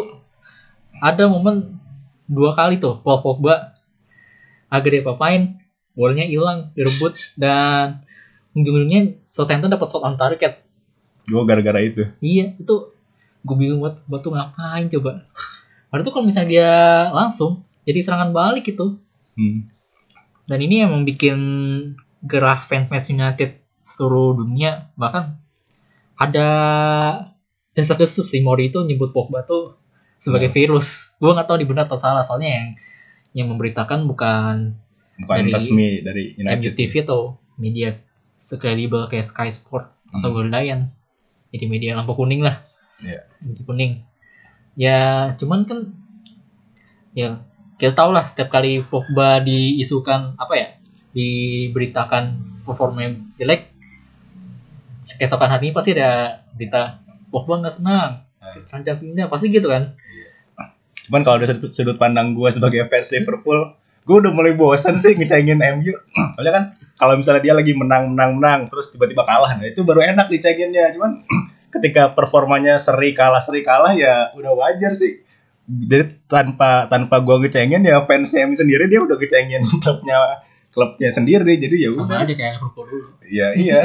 ada 0.95 1.27
momen 1.27 1.75
dua 2.25 2.55
kali 2.55 2.79
tuh 2.79 3.03
Paul 3.03 3.19
Pogba 3.19 3.75
agak 4.71 4.89
dia 4.89 5.03
papain 5.03 5.59
bolanya 5.95 6.27
hilang 6.27 6.75
direbut 6.75 7.15
dan 7.39 8.03
ujung-ujungnya 8.53 9.15
Southampton 9.31 9.71
dapat 9.71 9.87
shot 9.89 10.03
on 10.03 10.15
target. 10.15 10.61
Gue 11.25 11.41
gara-gara 11.47 11.79
itu? 11.81 12.05
Iya 12.21 12.53
itu 12.59 12.91
gue 13.41 13.55
bingung 13.55 13.79
buat 13.81 14.03
buat 14.05 14.21
tuh 14.21 14.35
ngapain 14.35 14.91
coba. 14.91 15.25
Padahal 15.89 16.05
tuh 16.05 16.13
kalau 16.13 16.25
misalnya 16.27 16.49
dia 16.51 16.71
langsung 17.11 17.63
jadi 17.87 17.99
serangan 18.03 18.35
balik 18.35 18.67
itu. 18.69 18.99
Hmm. 19.35 19.67
dan 20.47 20.63
ini 20.63 20.79
yang 20.79 20.95
membuat 20.95 21.35
gerah 22.23 22.63
fans 22.63 23.11
United 23.11 23.59
seluruh 23.83 24.39
dunia 24.39 24.87
bahkan 24.95 25.35
ada 26.15 26.47
desas-desus 27.75 28.31
sih 28.31 28.39
Mori 28.39 28.71
itu 28.71 28.79
nyebut 28.87 29.11
Pogba 29.11 29.43
tuh 29.43 29.75
sebagai 30.15 30.47
Hmm. 30.49 30.55
virus. 30.55 31.11
Gue 31.19 31.35
nggak 31.35 31.51
tahu 31.51 31.59
di 31.59 31.67
benar 31.67 31.91
atau 31.91 31.99
salah 31.99 32.23
soalnya 32.23 32.47
yang 32.47 32.67
yang 33.35 33.47
memberitakan 33.51 34.07
bukan 34.07 34.79
bukan 35.17 35.35
Dari 35.37 35.51
resmi 35.51 35.87
dari 35.99 36.23
United 36.35 36.75
MUTV 36.75 36.93
atau 37.01 37.21
media 37.55 37.95
sekredibel 38.35 39.07
kayak 39.07 39.23
Sky 39.23 39.49
Sport 39.49 39.87
atau 40.11 40.29
Hmm. 40.29 40.35
Goldayan 40.35 40.79
jadi 41.49 41.65
media 41.65 41.95
lampu 41.95 42.13
kuning 42.13 42.39
lah 42.39 42.59
Iya. 42.99 43.23
lampu 43.39 43.63
kuning 43.63 44.03
ya 44.75 44.99
cuman 45.33 45.63
kan 45.63 45.79
ya 47.11 47.39
kita 47.75 47.95
tahu 47.95 48.11
lah 48.11 48.23
setiap 48.23 48.47
kali 48.49 48.79
Pogba 48.81 49.39
diisukan 49.39 50.35
apa 50.35 50.53
ya 50.53 50.67
diberitakan 51.11 52.23
performa 52.61 53.07
jelek 53.35 53.71
keesokan 55.15 55.47
hari 55.49 55.69
ini 55.69 55.73
pasti 55.73 55.93
ada 55.93 56.43
berita 56.51 56.99
Pogba 57.29 57.61
nggak 57.61 57.71
senang 57.73 58.11
Hmm. 58.35 58.61
terancam 58.61 58.95
pindah 58.95 59.25
pasti 59.25 59.47
gitu 59.47 59.65
kan 59.65 59.95
cuman 61.01 61.21
kalau 61.21 61.37
dari 61.37 61.49
sudut, 61.49 61.71
sudut 61.71 61.97
pandang 61.97 62.33
gue 62.33 62.45
sebagai 62.47 62.85
fans 62.85 63.09
Liverpool 63.09 63.73
gue 64.05 64.15
udah 64.21 64.31
mulai 64.31 64.53
bosan 64.53 64.95
sih 64.95 65.17
ngecengin 65.17 65.57
MU 65.57 65.93
soalnya 66.37 66.53
kan 66.53 66.63
kalau 66.95 67.17
misalnya 67.17 67.41
dia 67.41 67.53
lagi 67.57 67.73
menang 67.73 68.13
menang 68.13 68.37
menang 68.37 68.59
terus 68.69 68.93
tiba-tiba 68.93 69.25
kalah 69.25 69.57
nah 69.57 69.65
itu 69.65 69.81
baru 69.81 70.05
enak 70.05 70.29
dicenginnya 70.29 70.93
cuman 70.93 71.17
ketika 71.73 72.13
performanya 72.13 72.77
seri 72.77 73.17
kalah 73.17 73.41
seri 73.43 73.65
kalah 73.65 73.97
ya 73.97 74.31
udah 74.37 74.53
wajar 74.53 74.93
sih 74.93 75.25
jadi 75.65 76.21
tanpa 76.29 76.85
tanpa 76.85 77.25
gue 77.25 77.49
ngecengin 77.49 77.81
ya 77.81 78.05
fans 78.05 78.31
MU 78.37 78.53
sendiri 78.53 78.85
dia 78.85 79.01
udah 79.01 79.17
ngecengin 79.17 79.65
klubnya 79.83 80.45
klubnya 80.69 81.09
sendiri 81.09 81.57
jadi 81.57 81.75
ya 81.75 81.89
sama 81.91 82.13
udah 82.13 82.17
aja 82.23 82.33
kayak 82.37 82.61
Liverpool 82.61 82.85
dulu 82.85 83.15
Iya 83.25 83.47
iya. 83.57 83.81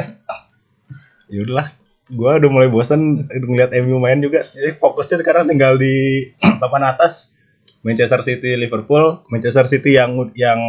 ya 1.32 1.38
udahlah. 1.44 1.68
Gua 2.10 2.42
udah 2.42 2.50
mulai 2.50 2.68
bosan 2.68 3.30
ngeliat 3.30 3.70
MU 3.86 4.02
main 4.02 4.18
juga. 4.18 4.42
Jadi 4.50 4.76
fokusnya 4.76 5.22
sekarang 5.22 5.46
tinggal 5.46 5.78
di 5.78 6.26
papan 6.58 6.90
atas. 6.90 7.38
Manchester 7.80 8.20
City, 8.20 8.56
Liverpool, 8.60 9.24
Manchester 9.32 9.64
City 9.64 9.96
yang 9.96 10.32
yang 10.36 10.60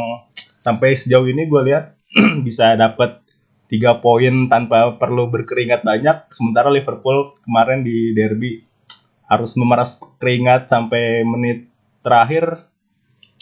sampai 0.62 0.96
sejauh 0.96 1.28
ini 1.28 1.48
gue 1.50 1.62
lihat 1.68 1.98
bisa 2.48 2.76
dapat 2.80 3.22
tiga 3.72 4.04
poin 4.04 4.52
tanpa 4.52 5.00
perlu 5.00 5.32
berkeringat 5.32 5.88
banyak. 5.88 6.28
Sementara 6.36 6.68
Liverpool 6.68 7.40
kemarin 7.48 7.88
di 7.88 8.12
derby 8.12 8.68
harus 9.32 9.56
memeras 9.56 9.96
keringat 10.20 10.68
sampai 10.68 11.24
menit 11.24 11.72
terakhir. 12.04 12.68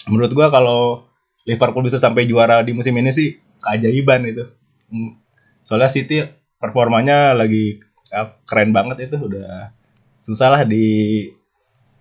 Menurut 0.06 0.30
gua 0.38 0.54
kalau 0.54 1.10
Liverpool 1.50 1.82
bisa 1.82 1.98
sampai 1.98 2.30
juara 2.30 2.62
di 2.62 2.78
musim 2.78 2.94
ini 2.94 3.10
sih 3.10 3.42
keajaiban 3.58 4.22
itu. 4.30 4.46
Hmm. 4.94 5.18
Soalnya 5.66 5.90
City 5.90 6.22
performanya 6.62 7.34
lagi 7.34 7.82
ya, 8.14 8.38
keren 8.46 8.70
banget 8.70 9.10
itu 9.10 9.18
udah 9.18 9.74
susah 10.22 10.54
lah 10.54 10.62
di 10.62 11.26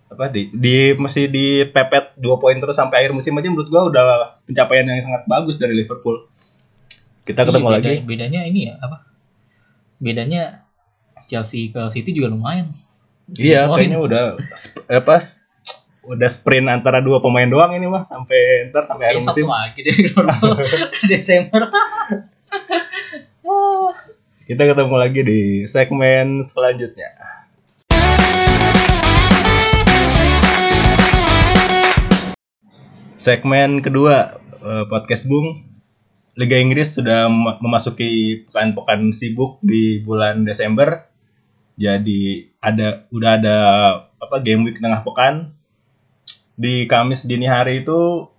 apa 0.09 0.25
di 0.27 0.49
di 0.49 0.75
masih 0.93 1.25
dipepet 1.25 2.13
dua 2.15 2.35
poin 2.35 2.53
terus 2.53 2.73
sampai 2.73 3.01
akhir 3.01 3.13
musim 3.13 3.31
aja 3.31 3.45
menurut 3.45 3.69
gua 3.69 3.81
udah 3.85 4.03
pencapaian 4.43 4.83
yang 4.83 4.99
sangat 4.99 5.23
bagus 5.23 5.55
dari 5.55 5.73
Liverpool. 5.73 6.25
Kita 7.21 7.45
ketemu 7.45 7.61
Iya, 7.63 7.75
lagi. 7.75 7.85
beda- 7.85 8.05
bedanya 8.05 8.41
ini 8.43 8.59
ya 8.65 8.73
apa 8.77 9.05
bedanya 9.97 10.41
Chelsea 11.25 11.69
ke 11.69 11.81
City 11.89 12.09
juga 12.11 12.27
lumayan 12.27 12.73
Iya, 13.29 13.69
kayaknya 13.69 14.01
udah 14.01 14.23
apa 14.89 15.21
udah 16.01 16.25
sprint 16.27 16.65
antara 16.65 16.97
dua 16.99 17.21
pemain 17.21 17.45
doang 17.45 17.69
ini 17.71 17.85
mah 17.85 18.01
sampai 18.01 18.65
ntar 18.67 18.89
sampai 18.89 19.05
akhir 19.07 19.21
musim. 19.21 19.45
satu 19.45 19.53
lagi 19.53 19.79
deh 19.79 19.95
Desember. 21.11 21.69
Kita 24.41 24.65
ketemu 24.65 24.95
lagi 24.97 25.21
di 25.21 25.41
segmen 25.63 26.41
selanjutnya. 26.41 27.38
Segmen 33.19 33.83
kedua 33.83 34.39
eh, 34.63 34.87
podcast 34.87 35.27
Bung. 35.27 35.67
Liga 36.39 36.55
Inggris 36.55 36.95
sudah 36.95 37.27
mem- 37.27 37.59
memasuki 37.59 38.47
pekan-pekan 38.47 39.11
sibuk 39.11 39.59
di 39.59 39.99
bulan 39.99 40.47
Desember. 40.47 41.03
Jadi 41.75 42.47
ada 42.63 43.03
udah 43.11 43.31
ada 43.35 43.57
apa 44.23 44.39
game 44.39 44.63
week 44.63 44.79
tengah 44.79 45.03
pekan. 45.03 45.51
Di 46.55 46.87
Kamis 46.87 47.27
dini 47.27 47.43
hari 47.43 47.83
itu 47.83 48.31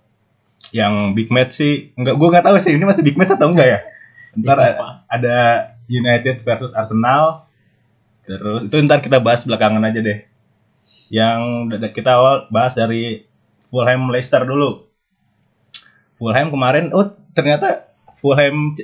yang 0.73 1.13
big 1.13 1.29
match 1.29 1.61
sih 1.61 1.93
enggak 1.93 2.17
gua 2.17 2.33
nggak 2.33 2.45
tahu 2.49 2.57
sih 2.57 2.73
ini 2.73 2.81
masih 2.81 3.05
big 3.05 3.21
match 3.21 3.37
atau 3.37 3.53
enggak 3.53 3.69
ya. 3.69 3.79
Ntar 4.33 4.57
match, 4.65 4.81
ada 5.05 5.37
United 5.85 6.41
versus 6.41 6.73
Arsenal. 6.73 7.45
Terus 8.25 8.65
itu 8.65 8.81
ntar 8.81 9.05
kita 9.05 9.21
bahas 9.21 9.45
belakangan 9.45 9.85
aja 9.85 10.01
deh. 10.01 10.25
Yang 11.13 11.69
kita 11.93 12.17
awal 12.17 12.49
bahas 12.49 12.73
dari 12.73 13.29
Fulham 13.71 14.11
Leicester 14.11 14.43
dulu. 14.43 14.91
Fulham 16.19 16.51
kemarin 16.51 16.91
oh 16.91 17.15
ternyata 17.31 17.87
Fulham 18.19 18.75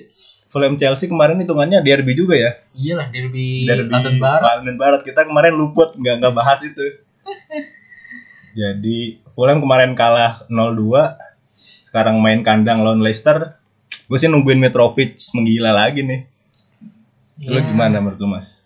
Fulham 0.47 0.79
Chelsea 0.79 1.11
kemarin 1.11 1.37
hitungannya 1.43 1.83
derby 1.83 2.15
juga 2.15 2.39
ya. 2.39 2.55
iyalah 2.71 3.11
derby, 3.11 3.67
Derby 3.67 3.91
London 3.91 4.17
Barat 4.17 4.63
London 4.63 4.77
Barat. 4.79 5.01
Kita 5.03 5.27
kemarin 5.27 5.59
luput 5.59 5.91
nggak 5.99 6.23
nggak 6.23 6.33
bahas 6.33 6.63
itu. 6.63 7.03
Jadi 8.59 9.21
Fulham 9.35 9.59
kemarin 9.59 9.93
kalah 9.93 10.47
0-2. 10.47 11.19
Sekarang 11.85 12.23
main 12.23 12.41
kandang 12.41 12.81
lawan 12.81 13.03
Leicester. 13.03 13.59
Gue 14.07 14.17
sih 14.17 14.31
nungguin 14.31 14.57
Mitrovic 14.57 15.19
menggila 15.35 15.75
lagi 15.75 16.01
nih. 16.01 16.25
Ya, 17.43 17.61
gimana 17.61 18.01
menurut 18.01 18.17
lu 18.17 18.27
Mas? 18.31 18.65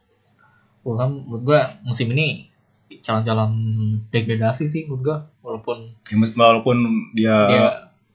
Fulham 0.85 1.27
menurut 1.27 1.43
gua 1.43 1.61
musim 1.83 2.07
ini 2.15 2.50
calon-calon 2.99 3.51
degradasi 4.09 4.65
sih 4.65 4.83
menurut 4.85 5.01
gua 5.01 5.17
walaupun 5.39 5.95
Ya, 6.05 6.15
walaupun 6.35 6.77
dia, 7.13 7.35
dia 7.47 7.63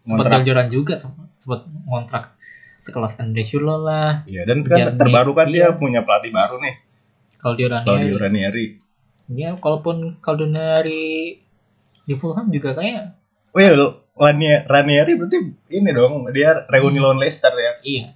sempat 0.04 0.28
jor-joran 0.30 0.68
juga 0.68 0.94
sempat 0.96 1.64
ngontrak 1.84 2.36
sekelas 2.78 3.16
Andre 3.16 3.40
Schürrle 3.40 3.80
lah 3.80 4.10
Iya, 4.24 4.44
dan 4.44 4.60
kan 4.62 4.78
Jernih, 4.78 4.98
terbaru 5.00 5.32
kan 5.32 5.48
dia 5.48 5.66
iya. 5.66 5.74
punya 5.74 6.00
pelatih 6.02 6.30
baru 6.30 6.60
nih, 6.60 6.74
Claudio 7.36 7.66
Claudio 7.72 8.14
Ranieri 8.14 8.20
Ranieri. 8.20 8.66
ya 9.32 9.56
kalaupun 9.56 10.20
Claudio 10.20 10.46
Ranieri 10.46 11.40
di 12.02 12.14
Fulham 12.14 12.46
juga 12.48 12.74
kayak 12.74 13.16
Oh 13.50 13.58
iya, 13.58 13.72
Ranieri, 14.14 14.62
Ranieri 14.64 15.12
berarti 15.14 15.38
ini 15.70 15.90
dong, 15.90 16.28
dia 16.30 16.62
reuni 16.68 16.96
Hmm. 16.96 17.04
lawan 17.04 17.18
Leicester 17.18 17.50
ya. 17.50 17.72
iya 17.82 18.06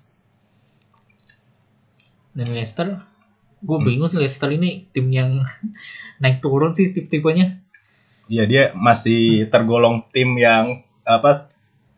dan 2.30 2.46
Leicester 2.48 2.88
gue 3.60 3.78
bingung 3.78 4.08
sih 4.08 4.16
Leicester 4.16 4.48
ini 4.48 4.88
tim 4.90 5.08
yang 5.08 5.44
naik 6.22 6.40
turun 6.40 6.72
sih 6.72 6.90
tipe-tipenya 6.90 7.60
Iya, 8.26 8.46
dia 8.46 8.62
masih 8.72 9.50
tergolong 9.50 10.06
tim 10.14 10.38
yang 10.38 10.86
apa 11.02 11.50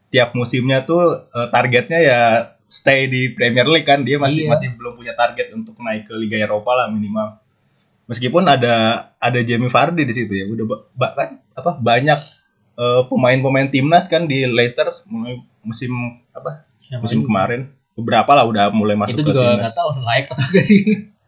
tiap 0.09 0.33
musimnya 0.33 0.81
tuh 0.83 1.29
eh, 1.29 1.49
targetnya 1.49 2.01
ya 2.01 2.21
stay 2.65 3.05
di 3.05 3.37
Premier 3.37 3.69
League 3.69 3.85
kan. 3.85 4.01
Dia 4.01 4.17
masih 4.17 4.49
Iya. 4.49 4.57
masih 4.57 4.69
belum 4.73 4.97
punya 4.97 5.13
target 5.13 5.53
untuk 5.53 5.77
naik 5.77 6.09
ke 6.09 6.17
Liga 6.17 6.41
Eropa 6.41 6.73
lah 6.73 6.89
minimal. 6.89 7.37
Meskipun 8.09 8.49
ada 8.49 8.75
ada 9.17 9.41
Jamie 9.45 9.69
Vardy 9.69 10.09
di 10.09 10.15
situ 10.17 10.33
ya, 10.33 10.49
udah 10.49 10.65
ba- 10.65 10.83
ba- 10.97 11.15
kan 11.15 11.29
apa 11.53 11.77
banyak 11.77 12.21
eh, 12.81 13.03
pemain-pemain 13.07 13.69
timnas 13.69 14.09
kan 14.09 14.25
di 14.25 14.49
Leicester 14.49 14.89
mulai 15.13 15.37
musim 15.61 15.93
apa 16.33 16.65
Ya, 16.89 16.97
musim 16.97 17.25
kemarin 17.25 17.69
beberapa 17.93 18.33
lah 18.33 18.45
udah 18.45 18.73
mulai 18.73 18.97
masuk 18.97 19.21
itu 19.21 19.25
ke 19.25 19.33
juga 19.33 19.53
timnas 19.53 19.65
nggak 19.69 19.77
tahu 19.77 19.91
layak 20.01 20.25
atau 20.29 20.45
enggak 20.45 20.65
sih 20.65 20.81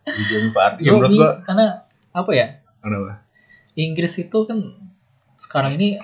di 0.05 0.23
Jamie 0.29 0.53
Vardy. 0.53 0.81
Ya 0.81 0.91
menurut 0.93 1.11
gua 1.13 1.31
karena 1.41 1.67
apa 2.11 2.31
ya 2.31 2.47
kenapa? 2.79 3.25
Inggris 3.75 4.15
itu 4.19 4.39
kan 4.45 4.59
sekarang 5.37 5.77
ini 5.77 5.99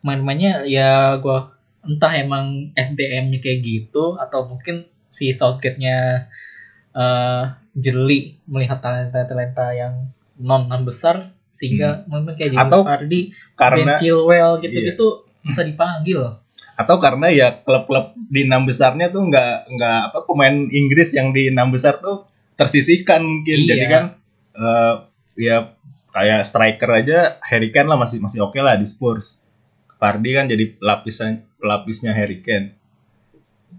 main-mainnya 0.00 0.64
ya 0.64 1.16
gua 1.18 1.52
entah 1.80 2.12
emang 2.12 2.72
SDM-nya 2.74 3.40
kayak 3.40 3.60
gitu 3.60 4.16
atau 4.16 4.44
mungkin 4.46 4.84
si 5.08 5.32
Southgate-nya 5.32 6.28
eh 6.90 7.44
jeli 7.72 8.34
melihat 8.44 8.82
talenta-talenta 8.82 9.70
yang 9.72 10.10
non 10.36 10.66
non 10.66 10.82
besar 10.82 11.22
sehingga 11.48 12.02
mungkin 12.04 12.34
kayak 12.34 12.50
Jamie 12.50 12.58
Hmm. 12.58 12.66
Atau 12.66 12.80
Vardy, 12.82 13.20
Ben 13.30 13.54
Karena 13.54 13.92
Iya. 13.94 13.98
Chilwell 14.00 14.52
gitu-gitu 14.58 15.06
bisa 15.40 15.62
dipanggil. 15.62 16.20
atau 16.76 16.96
karena 16.96 17.28
ya 17.28 17.60
klub-klub 17.60 18.16
di 18.28 18.44
enam 18.44 18.64
besarnya 18.64 19.12
tuh 19.12 19.28
nggak 19.28 19.68
nggak 19.68 19.98
apa 20.12 20.18
pemain 20.24 20.64
Inggris 20.66 21.12
yang 21.12 21.32
di 21.32 21.52
enam 21.52 21.68
besar 21.68 22.00
tuh 22.00 22.24
tersisihkan 22.60 23.24
mungkin 23.24 23.58
Iya. 23.58 23.66
jadi 23.66 23.84
kan 23.86 24.04
eh, 24.52 24.94
ya 25.40 25.56
kayak 26.10 26.44
striker 26.44 26.90
aja 26.92 27.18
Harry 27.40 27.70
Kane 27.70 27.86
lah 27.86 27.96
masih 27.96 28.20
masih 28.20 28.42
oke 28.42 28.58
lah 28.58 28.76
di 28.76 28.84
Spurs 28.84 29.40
Vardy 29.96 30.34
kan 30.34 30.44
jadi 30.44 30.76
pelapisan 30.76 31.30
pelapisnya 31.56 32.12
Harry 32.12 32.40
Kane 32.40 32.76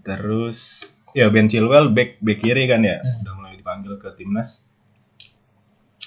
Terus 0.02 0.88
ya 1.12 1.28
Ben 1.28 1.46
Chilwell 1.46 1.86
back 1.88 2.18
back 2.18 2.40
kiri 2.40 2.64
kan 2.64 2.82
ya, 2.82 2.98
Hmm. 2.98 3.22
udah 3.22 3.34
mulai 3.36 3.54
dipanggil 3.54 3.94
ke 3.96 4.08
timnas. 4.12 4.64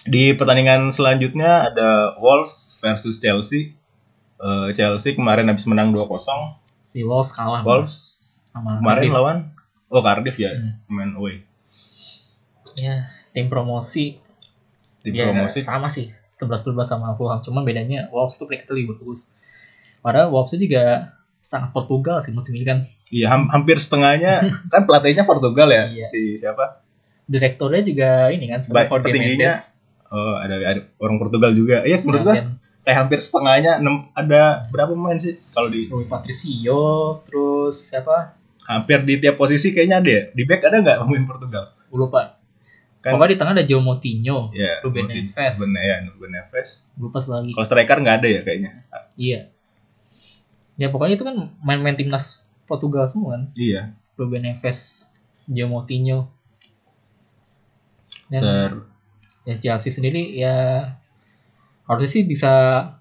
Di 0.04 0.34
pertandingan 0.34 0.90
selanjutnya 0.90 1.66
ada 1.66 1.90
Wolves 2.18 2.78
versus 2.78 3.16
Chelsea. 3.16 3.74
Eh, 4.38 4.70
Chelsea 4.74 5.14
kemarin 5.14 5.48
habis 5.48 5.64
menang 5.64 5.90
2-0. 5.90 6.60
Si 6.84 7.02
Wolves 7.02 7.32
kalah 7.32 7.62
Wolves 7.62 8.20
sama 8.46 8.78
kemarin 8.78 9.00
Cardiff. 9.02 9.14
lawan 9.14 9.38
oh 9.88 10.02
Cardiff 10.02 10.36
ya, 10.36 10.52
Hmm. 10.52 10.76
main 10.88 11.12
away. 11.14 11.46
Ya, 12.76 13.08
tim 13.32 13.48
promosi 13.48 14.20
Di 15.00 15.10
ya, 15.10 15.26
promosi 15.26 15.60
sama 15.60 15.88
sih 15.88 16.12
11-12 16.34 16.76
sama 16.84 17.16
Fulham 17.16 17.40
cuman 17.40 17.64
bedanya 17.64 18.08
Wolves 18.10 18.36
tuh 18.36 18.46
peringkatnya 18.46 18.76
lebih 18.76 19.00
bagus 19.00 19.32
padahal 20.00 20.28
Wolves 20.28 20.52
itu 20.52 20.68
juga 20.68 21.16
sangat 21.40 21.72
Portugal 21.72 22.20
sih 22.20 22.30
musim 22.30 22.52
ini 22.52 22.66
kan 22.66 22.84
Iya, 23.08 23.30
ham- 23.30 23.48
hampir 23.48 23.78
setengahnya 23.78 24.44
kan 24.74 24.84
pelatihnya 24.84 25.24
Portugal 25.24 25.70
ya, 25.70 25.88
Iya. 25.88 26.06
si 26.06 26.36
siapa? 26.36 26.84
direkturnya 27.26 27.82
juga 27.82 28.30
ini 28.30 28.46
kan 28.46 28.60
petingginya 28.62 29.50
Mendes 29.50 29.80
Oh, 30.06 30.38
ada, 30.38 30.54
ada 30.62 30.82
orang 30.96 31.18
Portugal 31.18 31.50
juga. 31.52 31.82
Iya, 31.82 31.98
menurut 32.00 32.22
gua 32.22 32.36
Sebastian 32.38 32.48
kayak 32.86 32.98
hampir 33.02 33.20
setengahnya 33.20 33.72
enam 33.82 33.96
ada 34.14 34.70
berapa 34.70 34.94
pemain 34.94 35.18
sih 35.18 35.42
kalau 35.50 35.68
di 35.68 35.90
Rui 35.90 36.06
Patricio 36.06 36.82
terus 37.26 37.90
siapa 37.90 38.38
hampir 38.62 39.02
di 39.02 39.18
tiap 39.18 39.36
posisi 39.36 39.74
kayaknya 39.74 39.98
ada 39.98 40.12
ya. 40.12 40.24
Di 40.30 40.44
back 40.44 40.62
ada 40.64 40.78
nggak 40.78 40.98
pemain 41.02 41.26
Portugal? 41.26 41.64
gue 41.86 41.98
lupa 41.98 42.38
Kan 43.06 43.14
pokoknya 43.14 43.32
di 43.32 43.38
tengah 43.38 43.54
ada 43.54 43.66
Joe 43.70 43.86
Moutinho 43.86 44.50
ya, 44.50 44.82
Ruben 44.82 45.06
Neves. 45.06 45.56
Ruben, 45.62 45.72
ya, 45.78 45.96
Ruben 46.10 46.32
Neves. 46.34 46.90
lupa 46.98 47.22
lagi 47.22 47.54
Kalau 47.54 47.68
striker 47.70 47.98
nggak 48.02 48.16
ada 48.18 48.28
ya 48.28 48.42
kayaknya. 48.42 48.72
iya 49.14 49.40
ya 50.76 50.90
pokoknya 50.90 51.16
itu 51.16 51.24
kan 51.24 51.54
main-main 51.62 51.94
timnas 51.94 52.50
Portugal 52.66 53.06
semua 53.06 53.38
kan 53.38 53.44
Iya. 53.54 53.94
Ruben 54.18 54.42
Neves 54.42 55.14
Joe 55.46 55.70
Moutinho 55.70 56.34
dan 58.28 58.42
Ter 58.42 58.72
ya 59.46 59.56
Chelsea 59.62 59.94
sendiri 59.94 60.34
ya 60.34 60.90
harusnya 61.86 62.10
sih 62.10 62.24
bisa 62.26 62.52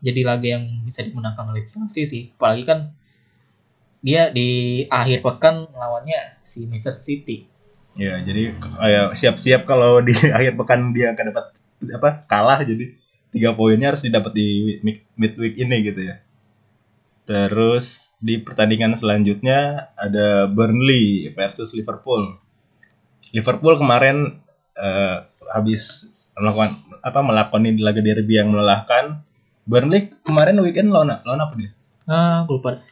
jadi 0.04 0.20
laga 0.22 0.44
yang 0.60 0.84
bisa 0.84 1.00
dimenangkan 1.00 1.48
oleh 1.48 1.64
Chelsea 1.64 2.04
sih 2.04 2.22
apalagi 2.36 2.68
kan 2.68 2.92
dia 4.04 4.28
di 4.28 4.84
akhir 4.84 5.24
pekan 5.24 5.72
lawannya 5.72 6.36
si 6.44 6.68
Manchester 6.68 7.00
City 7.00 7.48
ya 7.94 8.18
jadi 8.22 8.54
siap-siap 9.14 9.66
kalau 9.66 10.02
di 10.02 10.14
akhir 10.36 10.58
pekan 10.58 10.90
dia 10.90 11.14
akan 11.14 11.24
dapat 11.30 11.44
apa 11.94 12.10
kalah 12.26 12.60
jadi 12.62 12.94
tiga 13.34 13.50
poinnya 13.58 13.90
harus 13.90 14.06
didapat 14.06 14.30
di 14.34 14.78
mid- 14.82 15.06
midweek 15.18 15.58
ini 15.58 15.76
gitu 15.82 16.00
ya. 16.06 16.22
Terus 17.24 18.14
di 18.20 18.38
pertandingan 18.38 18.94
selanjutnya 18.94 19.90
ada 19.96 20.46
Burnley 20.46 21.32
versus 21.34 21.72
Liverpool. 21.74 22.38
Liverpool 23.34 23.74
kemarin 23.80 24.38
eh, 24.78 25.18
habis 25.50 26.12
melakukan 26.38 26.78
apa 27.02 27.20
melakoni 27.24 27.74
laga 27.80 28.04
derby 28.04 28.38
yang 28.38 28.54
melelahkan. 28.54 29.24
Burnley 29.64 30.12
kemarin 30.22 30.60
weekend 30.60 30.92
lawan 30.92 31.18
lawan 31.24 31.40
apa 31.42 31.54
dia? 31.56 31.72
ah 32.04 32.44
gue 32.44 32.60
lupa 32.60 32.84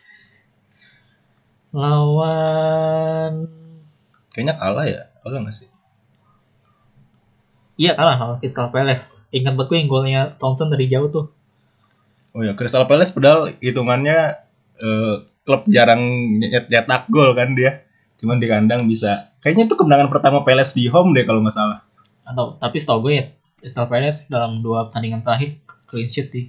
lawan 1.76 3.44
Kayaknya 4.32 4.54
kalah 4.56 4.86
ya. 4.86 5.00
Kalah 5.20 5.38
nggak 5.40 5.56
sih? 5.56 5.68
iya 7.74 7.96
kalah 7.96 8.14
lawan 8.14 8.36
Crystal 8.36 8.68
Palace 8.68 9.26
ingat 9.30 9.56
banget 9.56 9.68
gue 9.68 9.78
yang 9.78 9.88
golnya 9.88 10.22
Thompson 10.36 10.68
dari 10.68 10.86
jauh 10.86 11.08
tuh 11.08 11.26
Oh 12.30 12.40
ya, 12.40 12.52
Crystal 12.52 12.84
Palace 12.84 13.10
padahal 13.10 13.52
hitungannya 13.58 14.40
eh, 14.78 15.14
klub 15.42 15.64
jarang 15.66 16.00
nyet- 16.38 16.64
nyetak 16.66 17.08
gol 17.08 17.32
kan 17.32 17.52
dia. 17.52 17.84
Cuman 18.16 18.38
di 18.38 18.46
kandang 18.46 18.86
bisa. 18.86 19.34
Kayaknya 19.38 19.66
itu 19.66 19.74
kemenangan 19.74 20.08
pertama 20.08 20.40
Palace 20.40 20.72
di 20.72 20.86
home 20.86 21.12
deh 21.12 21.24
kalau 21.24 21.40
nggak 21.40 21.52
salah. 21.52 21.84
atau 22.22 22.54
tapi 22.54 22.78
setahu 22.78 23.02
gue 23.02 23.12
ya 23.18 23.24
Crystal 23.58 23.84
Palace 23.84 24.28
dalam 24.28 24.60
dua 24.60 24.86
pertandingan 24.86 25.20
terakhir 25.20 25.58
clean 25.84 26.06
sheet 26.06 26.28
sih 26.30 26.46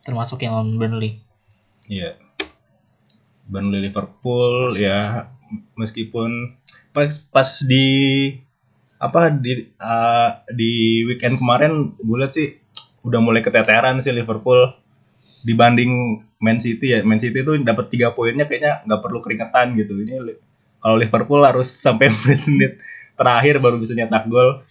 termasuk 0.00 0.38
yang 0.40 0.54
lawan 0.54 0.76
Burnley 0.76 1.18
Iya. 1.86 2.14
Burnley 3.44 3.80
Liverpool 3.80 4.76
ya 4.76 5.26
meskipun 5.74 6.56
pas 6.90 7.10
pas 7.30 7.48
di 7.66 7.86
apa 9.00 9.32
di 9.32 9.70
eh, 9.70 10.30
di 10.52 10.72
weekend 11.08 11.40
kemarin 11.40 11.96
gue 11.96 12.16
liat 12.20 12.32
sih 12.36 12.48
udah 13.06 13.20
mulai 13.22 13.40
keteteran 13.40 13.98
sih 14.04 14.12
Liverpool 14.12 14.76
dibanding 15.46 16.20
Man 16.40 16.60
City 16.60 16.96
ya 16.96 17.00
Man 17.00 17.20
City 17.20 17.40
tuh 17.40 17.56
dapat 17.64 17.88
tiga 17.88 18.12
poinnya 18.12 18.44
kayaknya 18.44 18.84
nggak 18.84 19.00
perlu 19.00 19.24
keringetan 19.24 19.72
gitu 19.76 19.96
ini 20.04 20.36
kalau 20.80 20.96
Liverpool 21.00 21.40
harus 21.44 21.68
sampai 21.84 22.12
menit-menit 22.12 22.80
terakhir 23.16 23.60
baru 23.60 23.80
bisa 23.80 23.96
nyetak 23.96 24.28
gol 24.28 24.64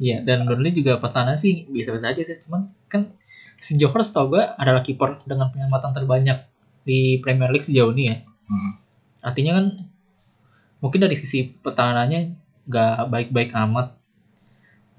Iya, 0.00 0.24
dan 0.24 0.48
Burnley 0.48 0.72
juga 0.72 0.96
pertahanan 0.96 1.36
sih 1.36 1.68
bisa-bisa 1.68 2.08
aja 2.08 2.24
sih, 2.24 2.32
cuman 2.48 2.72
kan 2.88 3.12
si 3.60 3.76
Joe 3.76 3.92
Hart 3.92 4.08
tau 4.08 4.32
gue 4.32 4.40
adalah 4.40 4.80
kiper 4.80 5.20
dengan 5.28 5.52
penyelamatan 5.52 5.92
terbanyak 5.92 6.48
di 6.88 7.20
Premier 7.20 7.52
League 7.52 7.68
sejauh 7.68 7.92
ini 7.92 8.08
ya. 8.08 8.16
Hmm. 8.48 8.80
Artinya 9.20 9.60
kan 9.60 9.66
mungkin 10.80 11.04
dari 11.04 11.16
sisi 11.16 11.44
pertahanannya 11.44 12.20
nggak 12.66 13.08
baik-baik 13.08 13.52
amat. 13.56 13.96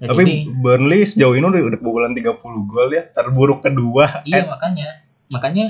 Ya, 0.02 0.10
tapi 0.10 0.22
jadi, 0.26 0.34
Burnley 0.50 1.06
sejauh 1.06 1.34
ini 1.38 1.46
udah 1.46 1.62
udah 1.62 1.78
kebobolan 1.78 2.14
30 2.14 2.42
gol 2.66 2.90
ya 2.90 3.06
terburuk 3.14 3.62
kedua. 3.62 4.26
Iya 4.26 4.50
makanya, 4.50 5.06
makanya 5.30 5.66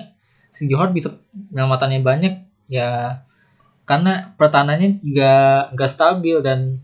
si 0.49 0.69
Joe 0.69 0.81
Hart 0.81 0.97
bisa 0.97 1.13
penyelamatannya 1.53 2.01
banyak 2.01 2.35
ya. 2.69 3.21
Karena 3.85 4.33
pertahanannya 4.39 5.05
juga 5.05 5.33
nggak 5.75 5.91
stabil 5.91 6.39
dan 6.41 6.81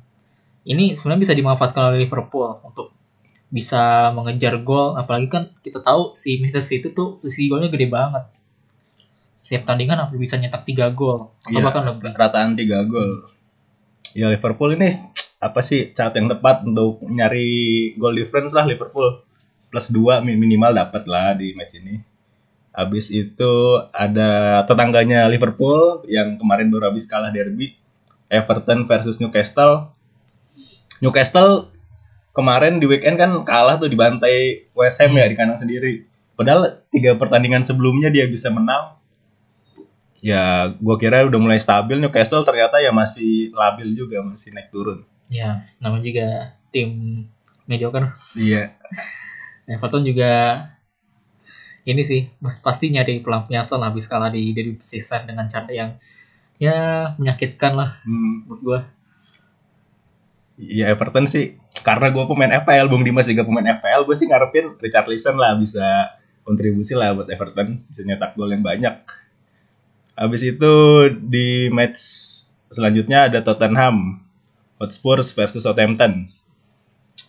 ini 0.68 0.92
sebenarnya 0.92 1.24
bisa 1.24 1.34
dimanfaatkan 1.38 1.94
oleh 1.94 2.04
Liverpool 2.04 2.60
untuk 2.60 2.92
bisa 3.48 4.12
mengejar 4.12 4.60
gol. 4.60 5.00
Apalagi 5.00 5.28
kan 5.32 5.48
kita 5.64 5.80
tahu 5.80 6.12
si 6.12 6.36
Manchester 6.36 6.68
City 6.68 6.88
tuh 6.92 7.22
si 7.24 7.48
golnya 7.48 7.72
gede 7.72 7.88
banget 7.88 8.28
setiap 9.38 9.70
tandingan 9.70 10.02
hampir 10.02 10.18
bisa 10.18 10.34
nyetak 10.34 10.66
3 10.66 10.98
gol 10.98 11.30
atau 11.30 11.54
Iya, 11.54 11.62
bahkan 11.62 11.86
lebih 11.86 12.10
rataan 12.10 12.58
3 12.58 12.90
gol. 12.90 13.30
Ya 14.18 14.26
Liverpool 14.34 14.74
ini 14.74 14.90
apa 15.38 15.62
sih 15.62 15.94
saat 15.94 16.18
yang 16.18 16.26
tepat 16.26 16.66
untuk 16.66 16.98
nyari 17.06 17.94
goal 17.94 18.18
difference 18.18 18.50
lah 18.58 18.66
Liverpool. 18.66 19.22
Plus 19.70 19.94
2 19.94 20.26
minimal 20.26 20.74
dapat 20.74 21.06
lah 21.06 21.38
di 21.38 21.54
match 21.54 21.78
ini. 21.78 22.02
Habis 22.74 23.14
itu 23.14 23.78
ada 23.94 24.62
tetangganya 24.66 25.30
Liverpool 25.30 26.02
yang 26.10 26.34
kemarin 26.34 26.74
baru 26.74 26.90
habis 26.90 27.06
kalah 27.06 27.30
derby. 27.30 27.78
Everton 28.26 28.90
versus 28.90 29.22
Newcastle. 29.22 29.94
Newcastle 30.98 31.70
kemarin 32.34 32.82
di 32.82 32.90
weekend 32.90 33.22
kan 33.22 33.30
kalah 33.46 33.78
tuh 33.78 33.86
dibantai 33.86 34.66
West 34.74 34.98
Ham 34.98 35.14
ya 35.14 35.30
di 35.30 35.38
kandang 35.38 35.62
sendiri. 35.62 36.10
Padahal 36.34 36.82
tiga 36.90 37.14
pertandingan 37.14 37.62
sebelumnya 37.62 38.10
dia 38.10 38.26
bisa 38.26 38.50
menang 38.50 38.97
ya 40.18 40.74
gue 40.74 40.96
kira 40.98 41.26
udah 41.26 41.38
mulai 41.38 41.62
stabil 41.62 41.98
Newcastle 42.02 42.42
ternyata 42.42 42.82
ya 42.82 42.90
masih 42.90 43.54
labil 43.54 43.94
juga 43.94 44.22
masih 44.22 44.50
naik 44.54 44.74
turun. 44.74 45.06
Ya 45.30 45.66
namanya 45.78 46.04
juga 46.04 46.28
tim 46.74 46.90
mediocre 47.68 48.12
iya. 48.34 48.72
Everton 49.68 50.02
juga 50.02 50.64
ini 51.84 52.00
sih 52.04 52.28
pasti 52.40 52.92
nyari 52.92 53.20
pelampiasan 53.20 53.80
habis 53.84 54.08
kalah 54.08 54.32
di 54.32 54.52
derby 54.52 54.80
season 54.80 55.28
dengan 55.28 55.48
cara 55.48 55.68
yang 55.72 55.90
ya 56.60 57.12
menyakitkan 57.16 57.72
lah 57.76 57.90
hmm, 58.04 58.48
menurut 58.48 58.60
gua. 58.64 58.80
Ya 60.58 60.90
Everton 60.90 61.30
sih 61.30 61.54
karena 61.86 62.10
gue 62.10 62.24
pemain 62.26 62.50
FPL 62.66 62.90
Bung 62.90 63.06
Dimas 63.06 63.30
juga 63.30 63.46
pemain 63.46 63.78
FPL 63.78 64.02
gue 64.02 64.16
sih 64.18 64.26
ngarepin 64.26 64.74
Richarlison 64.82 65.38
lah 65.38 65.54
bisa 65.54 66.18
kontribusi 66.42 66.98
lah 66.98 67.14
buat 67.14 67.30
Everton 67.30 67.86
bisa 67.86 68.02
nyetak 68.02 68.34
gol 68.34 68.50
yang 68.50 68.66
banyak 68.66 69.06
habis 70.18 70.42
itu 70.42 70.74
di 71.16 71.46
match 71.70 72.00
selanjutnya 72.68 73.30
ada 73.30 73.40
Tottenham 73.40 74.18
Hotspur 74.76 75.22
versus 75.22 75.62
Southampton. 75.62 76.28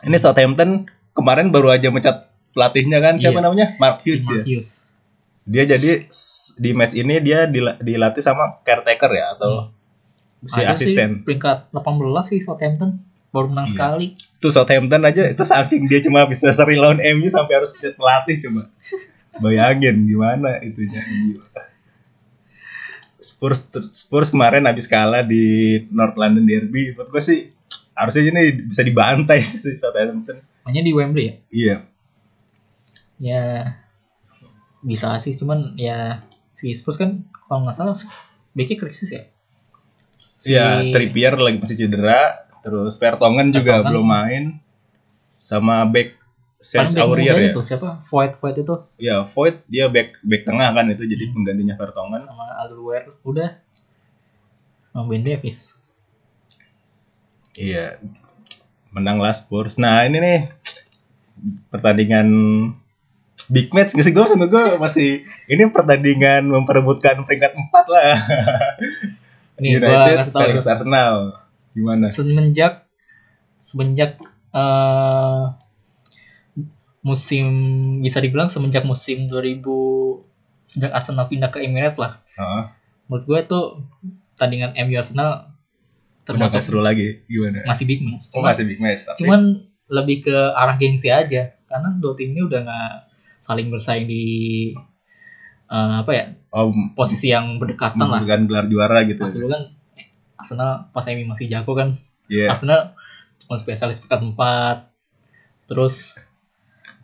Ini 0.02 0.17
Southampton 0.17 0.86
kemarin 1.13 1.49
baru 1.49 1.71
aja 1.71 1.89
mencat 1.89 2.28
pelatihnya 2.52 2.99
kan 2.99 3.15
siapa 3.15 3.38
Iya. 3.38 3.43
namanya? 3.43 3.67
Mark 3.78 4.02
si 4.02 4.12
Hughes 4.12 4.25
ya? 4.25 4.41
Matthews 4.41 4.69
dia 5.45 5.63
jadi 5.65 6.06
di 6.56 6.71
match 6.71 6.93
ini 6.93 7.17
dia 7.19 7.45
dila- 7.45 7.80
dilatih 7.80 8.21
sama 8.21 8.62
caretaker 8.62 9.10
ya 9.12 9.34
atau 9.34 9.73
si 10.43 10.58
Ada 10.58 10.73
sih 10.73 10.93
asisten? 10.93 11.23
peringkat 11.23 11.69
18 11.69 12.25
sih 12.28 12.39
Southampton. 12.39 13.02
Baru 13.30 13.45
menang 13.47 13.65
Iya. 13.65 13.73
sekali. 13.75 14.08
Tuh 14.39 14.49
Southampton 14.49 15.02
aja 15.04 15.25
itu 15.25 15.43
saking 15.43 15.86
dia 15.86 16.02
cuma 16.02 16.25
bisa 16.25 16.49
seri 16.49 16.73
lawan 16.73 16.97
MU 16.97 17.25
sampai 17.25 17.62
harus 17.62 17.73
pelatih 17.78 18.41
coba. 18.41 18.69
Bayangin 19.41 20.06
gimana 20.06 20.58
itunya 20.60 21.02
Spurs 23.20 23.60
Spurs 23.92 24.32
kemarin 24.32 24.66
habis 24.66 24.88
kalah 24.88 25.22
di 25.22 25.78
North 25.92 26.16
London 26.16 26.48
Derby 26.48 26.96
menurut 26.96 27.12
gue 27.12 27.24
sih 27.24 27.40
harusnya 27.94 28.32
ini 28.32 28.66
bisa 28.72 28.82
dibantai 28.82 29.44
sih 29.48 29.76
Southampton 29.76 30.40
hanya 30.66 30.82
di 30.82 30.92
Wembley 30.96 31.24
ya 31.28 31.36
iya 31.52 31.78
ya 33.20 33.44
bisa 34.80 35.20
sih 35.20 35.36
cuman 35.36 35.76
ya 35.76 36.24
si 36.56 36.72
Spurs 36.72 36.96
kan 36.96 37.28
kalau 37.48 37.68
nggak 37.68 37.76
salah 37.76 37.96
backnya 38.56 38.80
krisis 38.80 39.12
ya 39.12 39.24
Si 40.20 40.52
Iya, 40.52 40.84
Trippier 40.92 41.40
lagi 41.40 41.64
masih 41.64 41.80
cedera, 41.80 42.44
terus 42.60 43.00
Vertonghen 43.00 43.56
juga 43.56 43.80
Vertonghen. 43.80 43.88
belum 43.88 44.06
main. 44.06 44.44
Sama 45.40 45.88
back 45.88 46.19
back 46.60 46.91
Aurier 47.00 47.36
ya. 47.39 47.52
tuh 47.52 47.63
siapa? 47.63 48.04
Void 48.06 48.36
Void 48.36 48.56
itu 48.58 48.76
Ya, 48.98 49.24
Void 49.24 49.63
dia 49.65 49.88
back 49.88 50.19
back 50.22 50.43
tengah 50.43 50.69
kan 50.69 50.86
itu 50.88 51.02
Hmm. 51.02 51.10
jadi 51.10 51.24
penggantinya 51.32 51.76
Vertonghen. 51.76 52.19
sama 52.19 52.43
Alderweireld 52.58 53.15
udah. 53.24 53.56
Sama 54.89 55.08
Ben 55.08 55.24
Davis. 55.24 55.80
Iya. 57.54 58.00
Menanglah 58.89 59.32
Spurs. 59.32 59.76
Nah, 59.76 60.04
ini 60.04 60.17
nih 60.17 60.39
pertandingan 61.69 62.28
big 63.48 63.72
match 63.72 63.95
gak 63.95 64.04
sih 64.04 64.12
gue 64.12 64.26
sama 64.26 64.45
gue 64.45 64.76
masih 64.76 65.10
ini 65.45 65.63
pertandingan 65.69 66.43
memperebutkan 66.43 67.24
peringkat 67.24 67.56
4 67.56 67.72
lah. 67.88 68.12
Ini 69.58 69.76
gua 69.78 70.04
United 70.06 70.28
tahu 70.30 70.39
ya. 70.41 70.48
versus 70.52 70.67
Arsenal. 70.67 71.15
Gimana? 71.69 72.08
semenjak 72.10 72.84
semenjak 73.60 74.19
eh 74.50 75.43
musim 77.00 77.46
bisa 78.04 78.20
dibilang 78.20 78.52
semenjak 78.52 78.84
musim 78.84 79.32
2000 79.32 79.64
sejak 80.70 80.92
Arsenal 80.92 81.26
pindah 81.32 81.50
ke 81.50 81.64
Emirates 81.64 81.98
lah 81.98 82.20
Heeh. 82.36 82.64
menurut 83.08 83.24
gue 83.26 83.40
tuh 83.48 83.66
tandingan 84.36 84.76
MU 84.76 84.96
Arsenal 85.00 85.50
Udah 86.30 86.46
gak 86.46 86.54
termasuk 86.54 86.62
seru 86.62 86.86
lagi. 86.86 87.26
Gimana? 87.26 87.66
masih 87.66 87.90
big 87.90 88.06
match 88.06 88.30
Oh, 88.30 88.46
cuman, 88.46 88.54
masih 88.54 88.64
big 88.70 88.80
match 88.80 89.02
tapi 89.08 89.18
cuman 89.26 89.42
lebih 89.90 90.30
ke 90.30 90.38
arah 90.54 90.78
gengsi 90.78 91.10
aja 91.10 91.58
karena 91.66 91.90
dua 91.98 92.14
tim 92.14 92.38
ini 92.38 92.46
udah 92.46 92.62
nggak 92.70 92.94
saling 93.42 93.74
bersaing 93.74 94.06
di 94.06 94.24
eh, 95.66 95.96
apa 96.06 96.12
ya 96.14 96.26
oh, 96.54 96.70
posisi 96.94 97.34
yang 97.34 97.58
berdekatan 97.58 97.98
lah 97.98 98.22
memberikan 98.22 98.46
gelar 98.46 98.66
juara 98.70 99.00
gitu. 99.10 99.22
pas 99.26 99.34
dulu 99.34 99.48
kan 99.50 99.64
Arsenal 100.38 100.72
pas 100.94 101.06
MU 101.10 101.26
masih 101.26 101.50
jago 101.50 101.74
kan 101.74 101.98
Iya. 102.30 102.54
Arsenal 102.54 102.94
cuma 103.42 103.58
spesialis 103.58 103.98
pekan 104.06 104.38
4 104.38 104.86
terus 105.66 106.22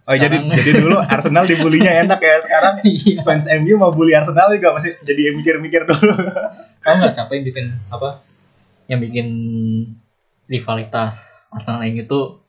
Oh 0.05 0.13
jadi 0.13 0.37
jadi 0.37 0.85
dulu 0.85 1.01
Arsenal 1.01 1.49
dibulinya 1.49 1.89
enak 2.05 2.21
ya 2.21 2.37
sekarang 2.45 2.73
iya 2.85 3.25
fans 3.25 3.49
MU 3.49 3.73
mau 3.81 3.89
bully 3.89 4.13
Arsenal 4.13 4.53
juga 4.53 4.77
masih 4.77 4.93
jadi 5.01 5.33
mikir-mikir 5.33 5.89
dulu. 5.89 6.13
tau 6.85 6.93
nggak 7.01 7.09
siapa 7.09 7.33
yang 7.33 7.45
bikin 7.49 7.65
apa 7.89 8.21
yang 8.85 9.01
bikin 9.01 9.27
rivalitas 10.45 11.49
Arsenal 11.49 11.81
tuh 12.05 12.45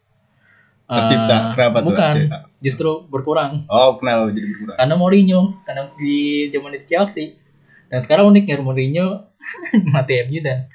eh, 0.84 0.96
Tercipta. 1.00 1.56
Kenapa 1.56 1.80
tuh? 1.80 1.96
bukan 1.96 2.14
justru 2.60 2.90
berkurang 3.08 3.64
Oh 3.72 3.96
kenapa 3.96 4.28
jadi 4.36 4.46
berkurang? 4.52 4.76
karena 4.76 4.94
Mourinho 5.00 5.40
karena 5.64 5.88
di 5.96 6.52
zaman 6.52 6.76
di 6.76 6.80
Chelsea 6.84 7.40
dan 7.88 8.04
sekarang 8.04 8.28
uniknya 8.28 8.60
Mourinho 8.60 9.32
mati 9.96 10.20
MU 10.28 10.44
dan 10.44 10.68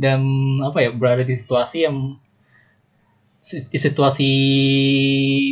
dan 0.00 0.18
apa 0.66 0.82
ya 0.82 0.90
berada 0.90 1.22
di 1.22 1.34
situasi 1.38 1.86
yang 1.86 2.18
situasi 3.42 4.30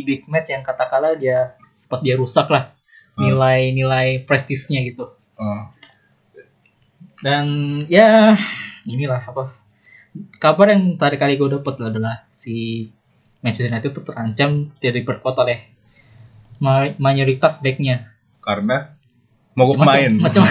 big 0.01 0.25
match 0.25 0.49
yang 0.49 0.61
katakanlah 0.61 1.13
dia 1.13 1.53
sempat 1.71 2.01
dia 2.01 2.15
rusak 2.15 2.47
lah 2.47 2.73
Hmm. 3.11 3.25
nilai-nilai 3.27 4.23
prestisnya 4.23 4.79
gitu 4.81 5.11
Oh. 5.35 5.61
dan 7.19 7.47
ya 7.85 8.31
inilah 8.83 9.19
apa 9.19 9.51
kabar 10.35 10.71
yang 10.71 10.95
tadi 10.95 11.15
kali 11.15 11.35
gue 11.35 11.51
dapet 11.51 11.79
adalah 11.79 12.23
si 12.29 12.87
Manchester 13.39 13.67
United 13.69 13.91
itu 13.91 14.01
terancam 14.01 14.49
tidak 14.73 15.03
diperkuat 15.03 15.35
oleh 15.37 15.67
ma- 16.57 16.95
mayoritas 16.95 17.59
backnya 17.59 18.07
Karena 18.39 18.95
mau 19.51 19.67
pemain. 19.73 20.11
macam-macam 20.15 20.43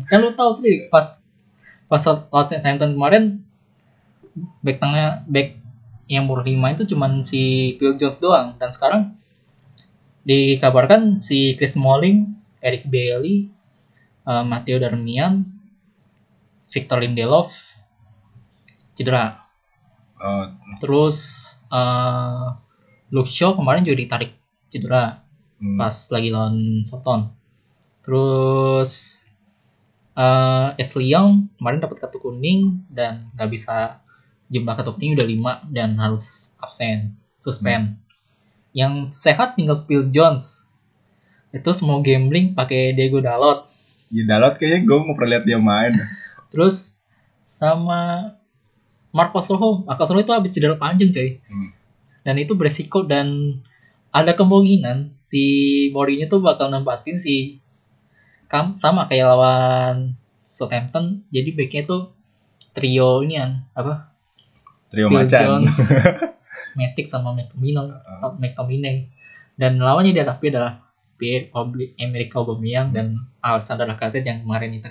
kan 0.08 0.18
lu 0.18 0.32
tahu 0.32 0.50
sendiri 0.50 0.88
pas 0.88 1.28
pas 1.84 2.00
Southampton 2.00 2.96
kemarin 2.96 3.44
back 4.62 4.78
tengah 4.82 5.24
back 5.26 5.58
yang 6.08 6.24
umur 6.24 6.40
5 6.40 6.74
itu 6.74 6.84
cuman 6.96 7.20
si 7.20 7.76
Phil 7.76 7.94
Jones 8.00 8.18
doang 8.18 8.56
dan 8.56 8.72
sekarang 8.72 9.18
dikabarkan 10.28 11.24
si 11.24 11.56
Chris 11.56 11.76
Smalling, 11.76 12.36
Eric 12.60 12.88
Bailey, 12.88 13.48
eh, 14.28 14.44
Matteo 14.44 14.76
Darmian, 14.76 15.44
Victor 16.68 17.00
Lindelof 17.00 17.52
cedera. 18.92 19.46
Oh, 20.18 20.50
Terus 20.82 21.16
eh 21.70 22.46
Luke 23.08 23.30
Shaw 23.30 23.56
kemarin 23.56 23.86
juga 23.86 23.96
ditarik 24.04 24.36
cedera 24.68 25.24
hmm. 25.62 25.78
pas 25.80 25.96
lagi 26.12 26.28
lawan 26.28 26.84
Soton. 26.84 27.32
Terus 28.04 29.24
eh 30.18 30.68
Ashley 30.76 31.08
Young 31.08 31.48
kemarin 31.56 31.80
dapat 31.80 31.96
kartu 32.02 32.18
kuning 32.20 32.84
dan 32.90 33.30
nggak 33.38 33.48
bisa 33.48 34.02
jumlah 34.48 34.74
kuning 34.80 35.16
udah 35.16 35.26
5 35.68 35.76
dan 35.76 35.96
harus 36.00 36.56
absen, 36.60 37.16
suspend. 37.40 38.00
Yang 38.72 39.12
sehat 39.16 39.56
tinggal 39.56 39.84
Phil 39.84 40.08
Jones. 40.08 40.68
Itu 41.52 41.72
semua 41.72 42.00
gambling 42.04 42.52
pakai 42.52 42.92
Diego 42.92 43.20
Dalot. 43.20 43.64
Ya 44.08 44.24
Dalot 44.24 44.56
kayaknya 44.56 44.88
gue 44.88 44.96
nggak 44.96 45.16
pernah 45.16 45.30
lihat 45.36 45.44
dia 45.44 45.60
main. 45.60 45.92
Terus 46.52 46.96
sama 47.44 48.32
Marcos 49.12 49.48
Rojo. 49.48 49.84
Marcos 49.84 50.12
Rojo 50.12 50.24
itu 50.24 50.32
habis 50.36 50.50
cedera 50.52 50.76
panjang 50.76 51.12
coy. 51.12 51.40
Hmm. 51.48 51.70
Dan 52.24 52.34
itu 52.40 52.52
beresiko 52.56 53.04
dan 53.08 53.60
ada 54.12 54.32
kemungkinan 54.32 55.12
si 55.12 55.88
Mourinho 55.92 56.28
tuh 56.28 56.40
bakal 56.40 56.72
nempatin 56.72 57.20
si 57.20 57.60
Kam 58.48 58.72
sama 58.72 59.04
kayak 59.08 59.28
lawan 59.28 60.16
Southampton. 60.40 61.28
Jadi 61.28 61.52
backnya 61.52 61.82
tuh 61.84 62.02
trio 62.72 63.20
ini 63.20 63.36
apa? 63.76 64.08
Trio 64.88 65.08
Phil 65.08 65.18
macan. 65.24 65.46
Jones, 65.64 65.76
Matic 66.78 67.06
sama 67.06 67.36
McTominay. 67.36 67.86
McTominay. 68.40 68.96
Dan 69.58 69.82
lawannya 69.82 70.14
di 70.14 70.20
hadapi 70.22 70.54
adalah 70.54 70.80
Pierre 71.18 71.50
Emerick 71.98 72.30
Aubameyang 72.32 72.94
dan 72.94 73.18
Alexander 73.42 73.90
Lacazette 73.90 74.26
yang 74.30 74.46
kemarin 74.46 74.78
itu 74.78 74.90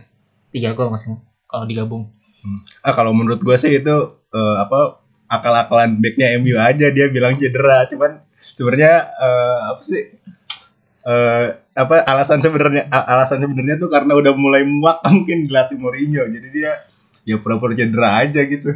tiga 0.51 0.75
gol 0.75 0.91
masing 0.91 1.19
kalau 1.47 1.63
digabung. 1.63 2.11
ah 2.85 2.93
kalau 2.95 3.11
menurut 3.11 3.43
gue 3.43 3.57
sih 3.59 3.79
itu 3.83 3.95
eh, 4.31 4.55
apa 4.59 5.03
akal-akalan 5.27 5.99
backnya 5.99 6.39
MU 6.39 6.55
aja 6.59 6.91
dia 6.91 7.07
bilang 7.11 7.39
cedera. 7.39 7.87
Cuman 7.87 8.23
sebenarnya 8.55 8.93
eh, 9.07 9.59
apa 9.71 9.81
sih? 9.83 10.03
eh 11.07 11.47
apa 11.71 12.03
alasan 12.03 12.43
sebenarnya 12.43 12.91
alasan 12.91 13.39
sebenarnya 13.39 13.79
tuh 13.79 13.87
karena 13.87 14.11
udah 14.11 14.35
mulai 14.35 14.67
muak 14.67 14.99
mungkin 15.07 15.47
dilatih 15.47 15.79
Mourinho 15.79 16.27
jadi 16.27 16.47
dia 16.51 16.71
ya 17.23 17.39
pura-pura 17.39 17.71
cedera 17.79 18.27
aja 18.27 18.43
gitu 18.43 18.75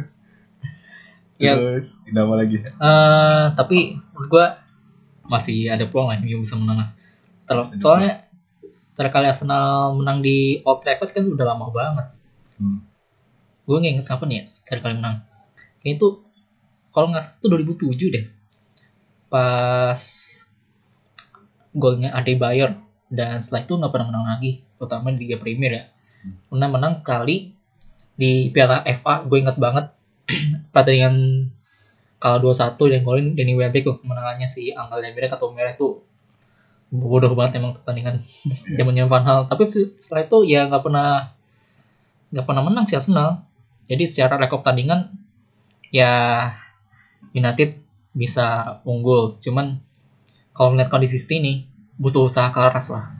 Ya. 1.42 1.58
terus 1.58 2.06
kenapa 2.06 2.38
lagi 2.38 2.62
Eh, 2.62 3.44
tapi 3.58 3.98
menurut 4.14 4.28
gua 4.30 4.46
masih 5.26 5.70
ada 5.70 5.82
peluang 5.90 6.14
lah 6.14 6.18
MU 6.22 6.42
bisa 6.42 6.54
menang 6.54 6.78
lah. 6.86 6.90
Terus 7.46 7.68
soalnya 7.82 8.26
terakhir 8.92 9.14
kali 9.18 9.26
Arsenal 9.26 9.96
menang 9.96 10.20
di 10.20 10.60
Old 10.62 10.84
Trafford 10.84 11.10
kan 11.10 11.24
udah 11.26 11.46
lama 11.46 11.66
banget. 11.72 12.06
Hmm. 12.60 12.78
Gue 13.64 13.76
nggak 13.78 13.92
inget 13.98 14.06
kapan 14.06 14.28
ya 14.30 14.42
terakhir 14.66 14.82
kali 14.84 14.94
menang. 14.98 15.16
Kayaknya 15.80 15.96
itu 15.98 16.08
kalau 16.92 17.06
nggak 17.10 17.24
salah 17.24 17.38
itu 17.40 17.46
2007 17.48 18.14
deh. 18.14 18.24
Pas 19.32 20.00
golnya 21.72 22.12
Adebayor 22.12 22.76
dan 23.08 23.40
setelah 23.40 23.64
itu 23.64 23.72
nggak 23.80 23.92
pernah 23.92 24.08
menang 24.12 24.26
lagi, 24.28 24.60
terutama 24.76 25.12
di 25.12 25.24
Liga 25.24 25.36
Premier 25.40 25.72
ya. 25.72 25.84
Pernah 26.52 26.68
menang 26.68 26.94
kali 27.00 27.56
di 28.12 28.52
Piala 28.52 28.84
FA, 28.84 29.24
gue 29.24 29.38
inget 29.40 29.56
banget 29.56 29.88
pertandingan 30.72 31.48
kalau 32.22 32.50
2-1 32.50 32.78
dan 32.78 33.00
golin 33.02 33.26
Danny 33.36 33.54
Welbeck 33.58 33.84
tuh 33.84 33.96
kemenangannya 34.00 34.46
si 34.48 34.70
Angel 34.72 35.02
Dembele 35.02 35.28
atau 35.28 35.50
merah 35.52 35.74
itu 35.74 36.00
bodoh 36.92 37.32
banget 37.32 37.60
emang 37.60 37.72
pertandingan 37.72 38.20
zamannya 38.76 39.08
Van 39.08 39.24
Hal 39.24 39.38
tapi 39.48 39.68
se- 39.68 39.96
setelah 39.96 40.28
itu 40.28 40.38
ya 40.44 40.68
nggak 40.68 40.82
pernah 40.84 41.32
nggak 42.32 42.46
pernah 42.48 42.62
menang 42.64 42.88
si 42.88 42.96
Arsenal. 42.96 43.44
Jadi 43.86 44.08
secara 44.08 44.40
rekor 44.40 44.64
pertandingan 44.64 45.12
ya 45.92 46.48
United 47.36 47.76
bisa 48.16 48.80
unggul. 48.88 49.36
Cuman 49.44 49.76
kalau 50.56 50.72
melihat 50.72 50.88
kondisi 50.88 51.20
seperti 51.20 51.36
ini 51.44 51.52
butuh 52.00 52.24
usaha 52.24 52.48
keras 52.48 52.88
lah 52.88 53.12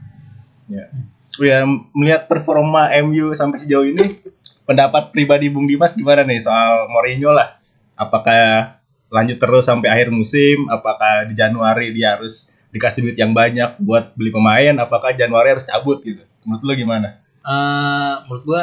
ya 1.41 1.65
melihat 1.97 2.29
performa 2.29 2.93
MU 3.01 3.33
sampai 3.33 3.63
sejauh 3.63 3.87
ini 3.87 4.21
pendapat 4.69 5.09
pribadi 5.09 5.49
Bung 5.49 5.65
Dimas 5.65 5.97
gimana 5.97 6.21
nih 6.27 6.41
soal 6.41 6.89
Mourinho 6.89 7.33
lah? 7.33 7.57
Apakah 7.97 8.77
lanjut 9.09 9.37
terus 9.37 9.65
sampai 9.65 9.89
akhir 9.89 10.09
musim? 10.13 10.69
Apakah 10.69 11.29
di 11.29 11.33
Januari 11.37 11.93
dia 11.93 12.17
harus 12.17 12.53
dikasih 12.73 13.05
duit 13.05 13.17
yang 13.17 13.33
banyak 13.33 13.77
buat 13.81 14.13
beli 14.17 14.33
pemain? 14.33 14.73
Apakah 14.81 15.13
Januari 15.13 15.53
harus 15.53 15.65
cabut 15.65 16.01
gitu? 16.01 16.21
Menurut 16.45 16.61
lu 16.65 16.73
gimana? 16.77 17.21
Eh 17.43 18.13
menurut 18.29 18.43
gua 18.45 18.61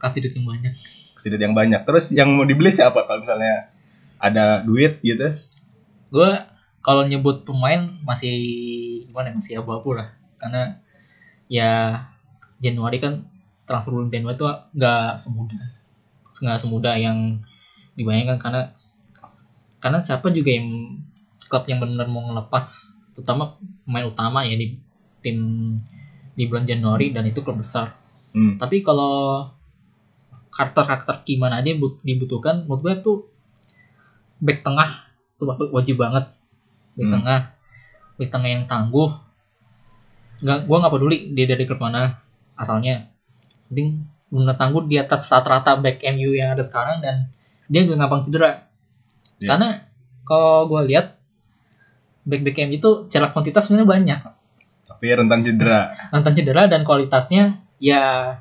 kasih 0.00 0.24
duit 0.24 0.34
yang 0.36 0.48
banyak. 0.48 0.74
Kasih 1.16 1.28
duit 1.32 1.42
yang 1.42 1.56
banyak. 1.56 1.80
Terus 1.84 2.12
yang 2.12 2.28
mau 2.32 2.44
dibeli 2.44 2.72
siapa 2.72 3.04
kalau 3.08 3.24
misalnya 3.24 3.72
ada 4.20 4.64
duit 4.64 5.00
gitu? 5.04 5.32
Gue 6.12 6.30
kalau 6.80 7.02
nyebut 7.04 7.42
pemain 7.42 7.90
masih 8.06 8.32
gimana 9.10 9.32
ya, 9.32 9.34
masih 9.34 9.52
abu-abu 9.60 9.98
lah. 9.98 10.14
Karena 10.38 10.78
ya 11.46 12.02
Januari 12.58 12.98
kan 12.98 13.26
transfer 13.66 13.92
Nintendo 13.94 14.32
itu 14.32 14.44
nggak 14.76 15.18
semudah. 15.18 15.62
Nggak 16.42 16.58
semudah 16.62 16.94
yang 16.96 17.42
dibayangkan 17.96 18.38
karena 18.38 18.62
karena 19.80 19.98
siapa 20.00 20.28
juga 20.32 20.52
yang 20.52 20.98
klub 21.46 21.64
yang 21.70 21.78
benar 21.80 22.10
mau 22.10 22.26
ngelepas 22.26 22.96
terutama 23.16 23.56
pemain 23.86 24.06
utama 24.08 24.44
ya 24.44 24.58
di 24.58 24.76
tim 25.24 25.38
di 26.36 26.44
bulan 26.44 26.68
Januari 26.68 27.10
dan 27.14 27.24
itu 27.24 27.40
klub 27.40 27.58
besar. 27.60 27.96
Hmm. 28.36 28.60
tapi 28.60 28.84
kalau 28.84 29.48
karakter-karakter 30.52 31.24
gimana 31.24 31.64
aja 31.64 31.72
yang 31.72 31.80
but- 31.80 32.04
dibutuhkan 32.04 32.68
menurut 32.68 32.84
gue 32.84 32.94
tuh 33.00 33.16
back 34.44 34.60
tengah 34.60 35.08
tuh 35.40 35.48
wa- 35.48 35.72
wajib 35.80 35.96
banget. 35.96 36.28
Back 36.96 37.06
Hmm. 37.08 37.14
tengah. 37.16 37.40
Back 38.20 38.28
tengah 38.32 38.50
yang 38.52 38.64
tangguh 38.68 39.08
nggak 40.40 40.58
gue 40.68 40.76
nggak 40.76 40.92
peduli 40.92 41.18
dia 41.32 41.46
dari 41.48 41.64
klub 41.64 41.80
mana 41.80 42.20
asalnya 42.56 43.08
penting 43.68 44.04
benar 44.28 44.58
tangguh 44.58 44.84
di 44.84 44.98
atas 44.98 45.30
rata-rata 45.30 45.78
back 45.78 46.02
MU 46.12 46.34
yang 46.34 46.52
ada 46.58 46.62
sekarang 46.66 46.98
dan 47.00 47.30
dia 47.70 47.86
gak 47.86 47.98
gampang 47.98 48.22
cedera 48.26 48.66
Iya. 49.36 49.48
karena 49.52 49.68
kalau 50.24 50.64
gue 50.68 50.80
lihat 50.88 51.16
back 52.24 52.42
back 52.42 52.56
MU 52.66 52.76
itu 52.80 52.90
celah 53.12 53.30
kuantitas 53.30 53.68
sebenarnya 53.68 53.88
banyak 53.88 54.20
Tapi 54.86 55.06
rentan 55.12 55.42
cedera. 55.42 55.92
rentan 56.14 56.32
cedera 56.32 56.62
dan 56.70 56.86
kualitasnya 56.86 57.58
ya 57.82 58.38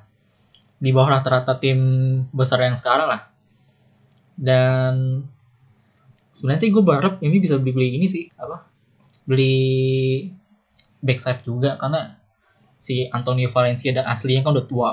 di 0.78 0.90
bawah 0.94 1.18
rata-rata 1.20 1.58
tim 1.58 1.80
besar 2.30 2.62
yang 2.62 2.78
sekarang 2.78 3.10
lah. 3.10 3.22
Dan 4.38 5.26
sebenarnya 6.32 6.70
sih 6.70 6.72
gue 6.72 6.84
berharap 6.86 7.18
ini 7.26 7.42
bisa 7.42 7.58
beli 7.58 7.74
beli 7.74 7.90
ini 7.98 8.06
sih 8.06 8.30
apa 8.38 8.62
beli 9.26 9.58
backside 11.02 11.42
juga 11.44 11.76
karena 11.76 12.20
si 12.78 13.08
Antonio 13.10 13.50
Valencia 13.50 13.92
dan 13.92 14.06
aslinya 14.06 14.46
kan 14.46 14.52
udah 14.56 14.68
tua 14.68 14.92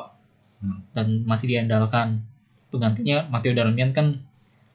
Hmm. 0.62 0.78
dan 0.94 1.26
masih 1.26 1.50
diandalkan 1.50 2.22
penggantinya 2.70 3.26
Matteo 3.26 3.50
Darmian 3.50 3.90
kan 3.90 4.22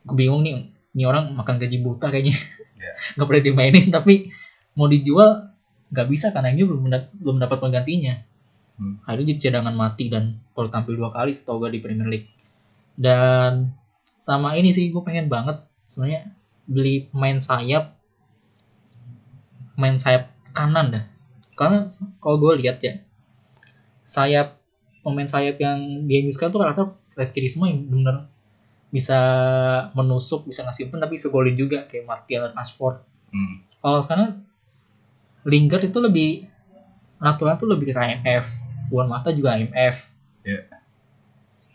gue 0.04 0.16
bingung 0.20 0.44
nih 0.44 0.68
ini 0.92 1.04
orang 1.08 1.32
makan 1.32 1.56
gaji 1.63 1.80
buta 1.80 2.12
kayaknya 2.12 2.36
Ya. 2.76 2.92
nggak 3.16 3.24
pernah 3.24 3.44
dimainin 3.48 3.88
tapi 3.88 4.28
mau 4.76 4.92
dijual 4.92 5.48
nggak 5.90 6.08
bisa 6.12 6.36
karena 6.36 6.52
ini 6.52 6.68
belum 6.68 6.92
belum 7.24 7.38
dapat 7.40 7.58
penggantinya 7.63 8.20
Hmm. 8.78 9.00
akhirnya 9.08 9.34
jadi 9.34 9.40
cadangan 9.50 9.74
mati 9.74 10.12
dan 10.12 10.38
baru 10.54 10.68
tampil 10.70 11.00
dua 11.00 11.10
kali 11.10 11.32
setahu 11.32 11.66
gue 11.66 11.74
di 11.74 11.82
Premier 11.82 12.06
League 12.12 12.30
dan 12.94 13.72
sama 14.20 14.54
ini 14.60 14.76
sih 14.76 14.92
gue 14.92 15.02
pengen 15.08 15.32
banget 15.32 15.63
sebenarnya 15.88 16.30
beli 16.68 17.08
pemain 17.10 17.40
sayap 17.40 17.96
main 19.80 19.98
sayap 19.98 20.30
kanan 20.52 20.94
dah 20.94 21.06
karena 21.58 21.89
kalau 22.22 22.38
gue 22.38 22.62
lihat 22.62 22.78
ya 22.80 23.02
sayap 24.06 24.62
pemain 25.02 25.26
sayap 25.26 25.58
yang 25.58 26.06
di 26.06 26.22
MU 26.22 26.32
sekarang 26.32 26.54
tuh 26.54 26.62
rata 26.62 26.84
kayak 27.12 27.34
kiri 27.34 27.50
semua 27.50 27.67
yang 27.67 27.82
bener 27.84 28.30
bisa 28.88 29.17
menusuk 29.91 30.48
bisa 30.48 30.63
ngasih 30.63 30.88
umpan 30.88 31.04
tapi 31.04 31.17
bisa 31.17 31.28
golin 31.28 31.58
juga 31.58 31.84
kayak 31.84 32.08
Martial 32.08 32.48
dan 32.48 32.54
Rashford 32.56 33.04
Hmm. 33.28 33.60
kalau 33.84 34.00
sekarang 34.00 34.48
Lingard 35.43 35.84
itu 35.84 36.00
lebih 36.00 36.48
natural 37.20 37.60
tuh 37.60 37.67
lebih 37.67 37.91
ke 37.91 38.00
IMF 38.00 38.48
Buan 38.88 39.12
Mata 39.12 39.36
juga 39.36 39.60
IMF 39.60 40.15
Iya. 40.48 40.63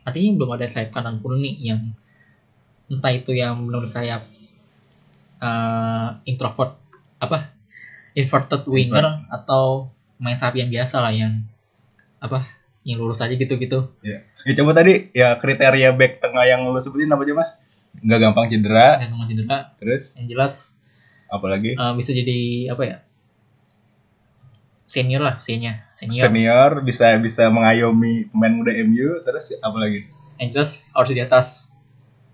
artinya 0.00 0.30
belum 0.40 0.56
ada 0.56 0.64
sayap 0.72 0.96
kanan 0.96 1.20
pun 1.20 1.36
nih 1.36 1.60
yang 1.60 1.92
entah 2.88 3.12
itu 3.12 3.36
yang 3.36 3.60
menurut 3.60 3.84
saya 3.84 4.24
eh, 5.42 6.08
introvert 6.24 6.72
apa 7.20 7.52
inverted 8.12 8.62
winger 8.68 9.24
atau 9.28 9.92
main 10.22 10.38
sayap 10.38 10.54
yang 10.58 10.70
biasa 10.70 11.02
lah 11.02 11.12
yang 11.12 11.42
apa 12.22 12.46
yang 12.82 12.98
lurus 12.98 13.22
aja 13.22 13.34
gitu-gitu. 13.34 13.94
Ya. 14.02 14.26
ya 14.42 14.52
coba 14.58 14.74
tadi 14.74 15.10
ya 15.14 15.38
kriteria 15.38 15.94
back 15.94 16.22
tengah 16.22 16.44
yang 16.46 16.66
lu 16.66 16.78
sebutin 16.78 17.10
apa 17.10 17.22
aja 17.22 17.34
mas? 17.34 17.50
Nggak 18.02 18.18
gampang 18.24 18.46
cedera, 18.48 18.98
dan 18.98 19.12
sama 19.12 19.24
cedera. 19.28 19.58
Terus? 19.78 20.02
Yang 20.18 20.26
jelas 20.34 20.54
apalagi? 21.32 21.78
eh, 21.78 21.92
bisa 21.96 22.10
jadi 22.12 22.68
apa 22.68 22.82
ya 22.84 22.96
senior 24.84 25.24
lah 25.24 25.40
senior 25.40 25.88
senior. 25.96 26.28
Senior 26.28 26.70
bisa 26.84 27.16
bisa 27.16 27.48
mengayomi 27.48 28.28
pemain 28.28 28.52
muda 28.52 28.72
MU, 28.84 29.24
terus 29.24 29.56
apalagi? 29.64 30.04
Yang 30.36 30.48
jelas 30.52 30.70
harus 30.92 31.10
di 31.16 31.22
atas 31.24 31.46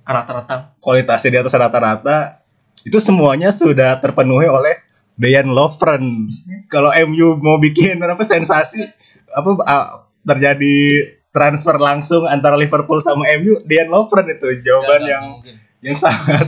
rata-rata. 0.02 0.74
Kualitasnya 0.82 1.30
di 1.30 1.38
atas 1.38 1.54
rata-rata 1.54 2.42
itu 2.82 2.98
semuanya 2.98 3.54
sudah 3.54 4.00
terpenuhi 4.02 4.48
oleh 4.50 4.88
Dejan 5.18 5.50
Lovren. 5.50 6.31
Kalau 6.66 6.94
MU 7.04 7.37
mau 7.37 7.59
bikin 7.59 7.98
apa 7.98 8.22
sensasi 8.22 8.87
apa 9.28 9.50
ah, 9.62 9.87
terjadi 10.22 10.76
transfer 11.28 11.76
langsung 11.76 12.24
antara 12.24 12.54
Liverpool 12.54 12.98
sama 12.98 13.26
MU, 13.37 13.59
Dejan 13.66 13.90
Lovren 13.90 14.26
itu 14.26 14.62
jawaban 14.62 15.02
Nggak- 15.02 15.11
yang 15.11 15.24
mungkin. 15.28 15.54
yang 15.78 15.94
sangat 15.94 16.46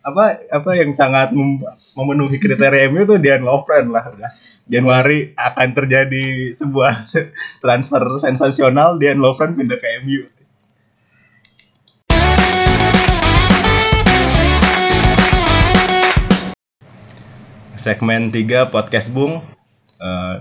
apa 0.00 0.24
apa 0.48 0.70
yang 0.74 0.90
sangat 0.90 1.30
mem- 1.30 1.60
memenuhi 1.92 2.36
kriteria 2.36 2.88
MU 2.88 3.04
tuh 3.04 3.16
Dejan 3.16 3.42
Lovren 3.42 3.88
lah 3.88 4.10
udah. 4.10 4.30
Januari 4.66 5.34
akan 5.34 5.68
terjadi 5.74 6.24
sebuah 6.50 7.02
transfer 7.58 8.02
sensasional 8.18 8.98
Dejan 8.98 9.18
Lovren 9.18 9.54
pindah 9.54 9.78
ke 9.78 10.02
MU. 10.02 10.22
Segmen 17.80 18.28
3 18.28 18.68
podcast 18.68 19.08
Bung. 19.08 19.40
Eh, 19.96 20.36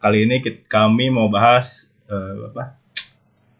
kali 0.00 0.24
ini 0.24 0.40
kit- 0.40 0.64
kami 0.66 1.12
mau 1.12 1.28
bahas 1.28 1.92
eh, 2.08 2.48
apa? 2.48 2.76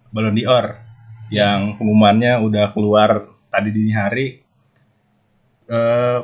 Ballon 0.09 0.33
d'Or 0.33 0.81
yang 1.29 1.77
pengumumannya 1.77 2.41
udah 2.41 2.73
keluar 2.73 3.29
tadi 3.53 3.69
dini 3.69 3.93
hari. 3.93 4.27
Eh, 5.69 6.19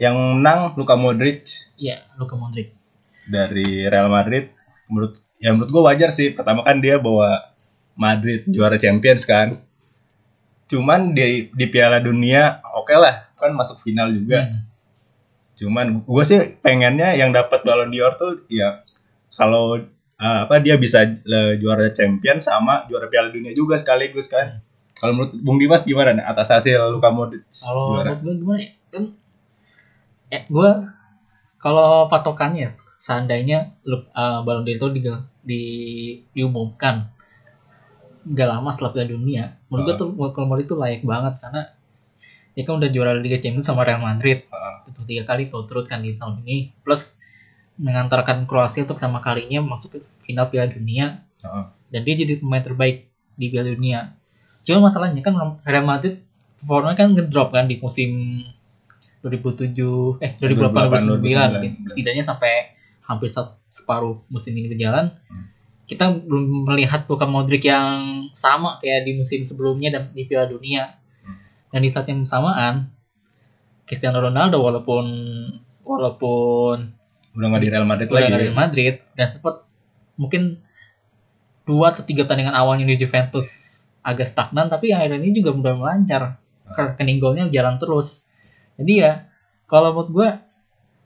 yang 0.00 0.16
menang 0.40 0.76
Luka 0.76 0.96
Modric 0.96 1.48
Iya, 1.76 2.04
Luka 2.16 2.36
Modric. 2.36 2.72
dari 3.24 3.88
Real 3.88 4.08
Madrid. 4.08 4.52
Menurut 4.88 5.16
ya 5.40 5.56
menurut 5.56 5.70
gue 5.70 5.82
wajar 5.84 6.10
sih. 6.12 6.32
Pertama 6.32 6.60
kan 6.64 6.80
dia 6.80 7.00
bawa 7.00 7.52
Madrid 7.96 8.44
juara 8.44 8.76
Champions 8.76 9.24
kan. 9.24 9.56
Cuman 10.68 11.16
di 11.16 11.48
di 11.50 11.66
Piala 11.68 12.00
Dunia 12.00 12.60
oke 12.76 12.92
lah 12.92 13.32
kan 13.36 13.52
masuk 13.52 13.80
final 13.80 14.12
juga. 14.12 14.44
Hmm. 14.44 14.60
Cuman 15.60 16.08
gue 16.08 16.24
sih 16.24 16.40
pengennya 16.64 17.12
yang 17.20 17.36
dapat 17.36 17.60
Ballon 17.62 17.92
d'Or 17.92 18.16
tuh 18.16 18.40
ya 18.48 18.80
kalau 19.36 19.76
uh, 20.16 20.38
apa 20.48 20.56
dia 20.64 20.80
bisa 20.80 21.04
uh, 21.04 21.52
juara 21.60 21.92
champion 21.92 22.40
sama 22.40 22.88
juara 22.88 23.12
Piala 23.12 23.28
Dunia 23.28 23.52
juga 23.52 23.76
sekaligus 23.76 24.26
kan. 24.32 24.64
Kalau 24.96 25.16
menurut 25.16 25.32
Bung 25.40 25.56
Dimas 25.60 25.84
gimana 25.84 26.12
nih 26.16 26.24
atas 26.24 26.52
hasil 26.52 26.92
Luka 26.92 27.08
Modric 27.08 27.44
Kalau 27.48 28.00
menurut 28.00 28.20
gue 28.24 28.34
gimana 28.40 28.58
ya? 28.60 28.72
Kan 28.88 29.04
eh 30.30 30.42
gue 30.48 30.70
kalau 31.60 32.08
patokannya 32.08 32.68
seandainya 32.96 33.76
uh, 33.84 34.40
Ballon 34.44 34.64
d'Or 34.64 34.76
itu 34.76 34.88
di, 34.96 35.00
di 35.44 35.62
diumumkan 36.32 37.08
gak 38.20 38.48
lama 38.48 38.68
setelah 38.68 38.92
Piala 38.92 39.08
Dunia, 39.16 39.56
menurut 39.72 39.84
gue 39.88 39.94
Ah. 39.96 40.00
tuh 40.00 40.08
kalau 40.36 40.46
Modric 40.48 40.68
itu 40.68 40.76
layak 40.76 41.02
banget 41.08 41.40
karena 41.40 41.72
dia 42.54 42.62
kan 42.66 42.82
udah 42.82 42.90
juara 42.90 43.14
Liga 43.16 43.38
Champions 43.38 43.66
sama 43.66 43.86
Real 43.86 44.02
Madrid 44.02 44.44
Ah. 44.50 44.82
itu 44.86 45.00
tiga 45.06 45.22
kali 45.24 45.46
turut 45.50 45.86
kan 45.86 46.02
di 46.02 46.16
tahun 46.18 46.42
ini 46.44 46.74
plus 46.82 47.20
mengantarkan 47.80 48.44
Kroasia 48.44 48.84
untuk 48.84 49.00
pertama 49.00 49.24
kalinya 49.24 49.64
masuk 49.64 49.96
ke 49.96 49.98
final 50.20 50.52
Piala 50.52 50.68
Dunia 50.68 51.24
Heeh. 51.40 51.64
dan 51.94 52.00
dia 52.04 52.14
jadi 52.14 52.36
pemain 52.36 52.60
terbaik 52.60 53.08
di 53.40 53.46
Piala 53.48 53.72
Dunia. 53.72 54.12
Cuma 54.60 54.84
masalahnya 54.84 55.24
kan 55.24 55.32
Real 55.64 55.86
Madrid 55.88 56.20
performanya 56.60 57.00
kan 57.00 57.16
ngedrop 57.16 57.56
kan 57.56 57.64
di 57.64 57.80
musim 57.80 58.44
2007 59.24 60.20
eh 60.20 60.36
2008 60.36 61.24
2009 61.24 61.64
2009, 61.64 61.92
setidaknya 61.92 62.24
sampai 62.24 62.52
hampir 63.04 63.32
separuh 63.72 64.20
musim 64.28 64.52
ini 64.56 64.68
berjalan. 64.68 65.16
Hmm. 65.28 65.48
Kita 65.88 66.12
belum 66.12 66.68
melihat 66.70 67.08
Luka 67.08 67.24
Modric 67.26 67.64
yang 67.66 68.28
sama 68.36 68.76
kayak 68.78 69.08
di 69.08 69.16
musim 69.16 69.42
sebelumnya 69.42 69.90
dan 69.90 70.02
di 70.12 70.28
Piala 70.28 70.46
Dunia. 70.52 70.99
Dan 71.70 71.80
di 71.86 71.90
saat 71.90 72.06
yang 72.10 72.26
bersamaan 72.26 72.90
Cristiano 73.86 74.18
Ronaldo 74.22 74.62
walaupun 74.62 75.06
walaupun 75.82 76.76
Udah 77.34 77.46
nggak 77.46 77.62
di 77.62 77.70
Real 77.70 77.86
Madrid 77.86 78.06
udah 78.10 78.22
lagi. 78.22 78.32
dari 78.34 78.46
ya? 78.50 78.54
Madrid 78.54 78.94
dan 79.14 79.28
sempat 79.30 79.54
mungkin 80.18 80.58
dua 81.66 81.94
atau 81.94 82.02
tiga 82.02 82.26
pertandingan 82.26 82.54
awalnya 82.54 82.86
di 82.86 82.98
Juventus 82.98 83.78
agak 84.02 84.26
stagnan 84.26 84.66
tapi 84.66 84.90
yang 84.90 85.02
akhirnya 85.04 85.22
ini 85.22 85.34
juga 85.38 85.54
udah 85.54 85.74
melancar 85.78 86.22
rekening 86.74 87.22
golnya 87.22 87.46
jalan 87.52 87.78
terus 87.78 88.26
jadi 88.74 88.92
ya 88.94 89.12
kalau 89.70 89.94
menurut 89.94 90.10
gue 90.10 90.28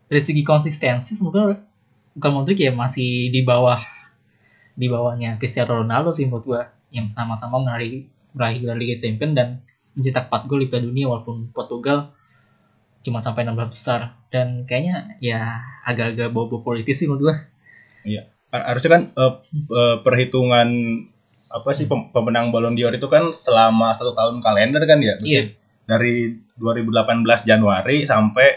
dari 0.08 0.22
segi 0.22 0.42
konsistensi 0.46 1.12
semoga 1.18 1.58
bukan 2.16 2.30
Modric 2.32 2.60
ya 2.62 2.72
masih 2.72 3.28
di 3.28 3.44
bawah 3.44 3.82
di 4.74 4.86
bawahnya 4.88 5.36
Cristiano 5.36 5.82
Ronaldo 5.82 6.14
sih 6.14 6.24
menurut 6.24 6.44
gue 6.46 6.62
yang 6.94 7.04
sama-sama 7.10 7.60
meraih 7.60 8.06
meraih 8.32 8.62
Liga 8.78 8.96
Champions 8.96 9.34
dan 9.34 9.48
mencetak 9.94 10.26
4 10.26 10.44
gol 10.44 10.60
di 10.60 10.68
Piala 10.68 10.84
Dunia 10.84 11.06
walaupun 11.06 11.50
Portugal 11.50 12.10
cuma 13.00 13.20
sampai 13.20 13.44
16 13.44 13.68
besar 13.68 14.00
dan 14.28 14.64
kayaknya 14.64 15.18
ya 15.18 15.40
agak-agak 15.82 16.30
bobo 16.30 16.60
politis 16.60 16.96
sih 16.96 17.06
menurut 17.06 17.22
gue 17.24 17.36
Har- 18.48 18.70
harusnya 18.70 18.90
kan 18.92 19.02
eh, 19.10 19.32
eh, 19.52 19.96
perhitungan 20.00 20.68
apa 21.48 21.70
sih 21.70 21.86
pem- 21.86 22.10
pemenang 22.10 22.50
Ballon 22.50 22.74
d'Or 22.74 22.90
itu 22.92 23.06
kan 23.06 23.30
selama 23.30 23.94
satu 23.94 24.10
tahun 24.10 24.38
kalender 24.40 24.82
kan 24.84 24.98
ya? 24.98 25.14
Berarti 25.14 25.30
Iya. 25.30 25.42
Dari 25.84 26.14
2018 26.56 27.44
Januari 27.44 28.02
sampai 28.02 28.48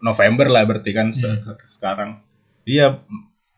November 0.00 0.48
lah 0.48 0.64
berarti 0.64 0.90
kan 0.92 1.12
se- 1.12 1.28
Hmm. 1.28 1.56
sekarang. 1.66 2.10
Iya, 2.64 3.00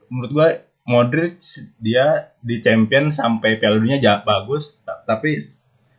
menurut 0.09 0.31
gua 0.33 0.49
Modric 0.83 1.38
dia 1.79 2.35
di 2.42 2.59
champion 2.59 3.14
sampai 3.14 3.55
Piala 3.55 3.79
Dunia 3.79 4.03
bagus, 4.23 4.83
ta- 4.83 5.07
tapi 5.07 5.38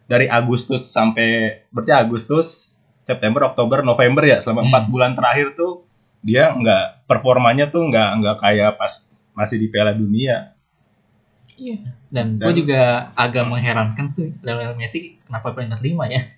dari 0.04 0.28
Agustus 0.28 0.84
sampai 0.88 1.62
berarti 1.72 1.92
Agustus, 1.96 2.76
September, 3.04 3.52
Oktober, 3.52 3.82
November 3.82 4.24
ya 4.24 4.40
selama 4.40 4.64
Hmm. 4.64 4.70
empat 4.72 4.84
bulan 4.88 5.12
terakhir 5.16 5.56
tuh 5.56 5.84
dia 6.24 6.52
nggak 6.52 7.08
performanya 7.08 7.68
tuh 7.68 7.88
nggak 7.88 8.10
nggak 8.24 8.38
kayak 8.40 8.72
pas 8.80 9.08
masih 9.34 9.60
di 9.60 9.68
Piala 9.68 9.92
Dunia. 9.92 10.56
Iya. 11.54 11.78
Dan, 12.14 12.38
Dan- 12.38 12.46
gue 12.46 12.54
juga 12.64 13.10
agak 13.18 13.46
mengherankan 13.50 14.06
tuh 14.10 14.30
Lionel 14.42 14.78
Messi 14.78 15.18
kenapa 15.26 15.52
peringkat 15.52 15.82
5 15.82 16.06
ya. 16.08 16.22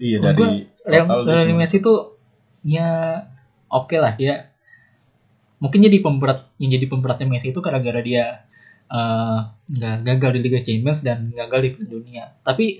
Iya 0.00 0.16
dari 0.22 0.64
Lionel 0.88 1.28
Lionel 1.28 1.56
Messi 1.56 1.84
tuh 1.84 2.16
ya 2.64 3.20
oke 3.68 3.96
lah 4.00 4.16
dia 4.16 4.48
mungkin 5.60 5.84
jadi 5.84 6.00
pemberat 6.00 6.48
yang 6.56 6.72
jadi 6.72 6.88
pemberatnya 6.88 7.28
Messi 7.28 7.52
itu 7.52 7.60
gara-gara 7.60 8.00
dia 8.00 8.48
eh, 8.90 9.38
nggak 9.70 9.96
gagal 10.02 10.30
di 10.36 10.40
Liga 10.42 10.60
Champions 10.60 11.00
dan 11.00 11.30
gagal 11.30 11.60
di 11.62 11.68
Piala 11.78 11.88
Dunia. 11.88 12.24
Tapi 12.42 12.76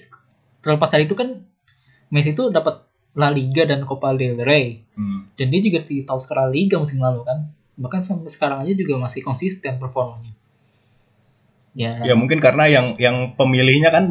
terlepas 0.60 0.90
dari 0.90 1.06
itu 1.06 1.14
kan 1.14 1.32
Messi 2.10 2.34
itu 2.34 2.50
dapat 2.50 2.82
La 3.14 3.30
Liga 3.30 3.62
dan 3.64 3.86
Copa 3.86 4.10
del 4.14 4.38
Rey 4.42 4.82
Hmm. 4.98 5.32
dan 5.32 5.48
dia 5.48 5.60
juga 5.64 5.80
di 5.80 6.04
skor 6.04 6.36
La 6.36 6.50
Liga 6.50 6.76
musim 6.76 6.98
lalu 7.00 7.22
kan. 7.24 7.48
Bahkan 7.80 8.00
sampai 8.04 8.28
sekarang 8.28 8.58
aja 8.66 8.74
juga 8.76 9.00
masih 9.00 9.24
konsisten 9.24 9.80
performanya. 9.80 10.34
Ya, 11.72 11.94
Ya 12.02 12.14
mungkin 12.18 12.42
karena 12.42 12.66
yang 12.66 12.98
yang 12.98 13.38
pemilihnya 13.38 13.94
kan 13.94 14.10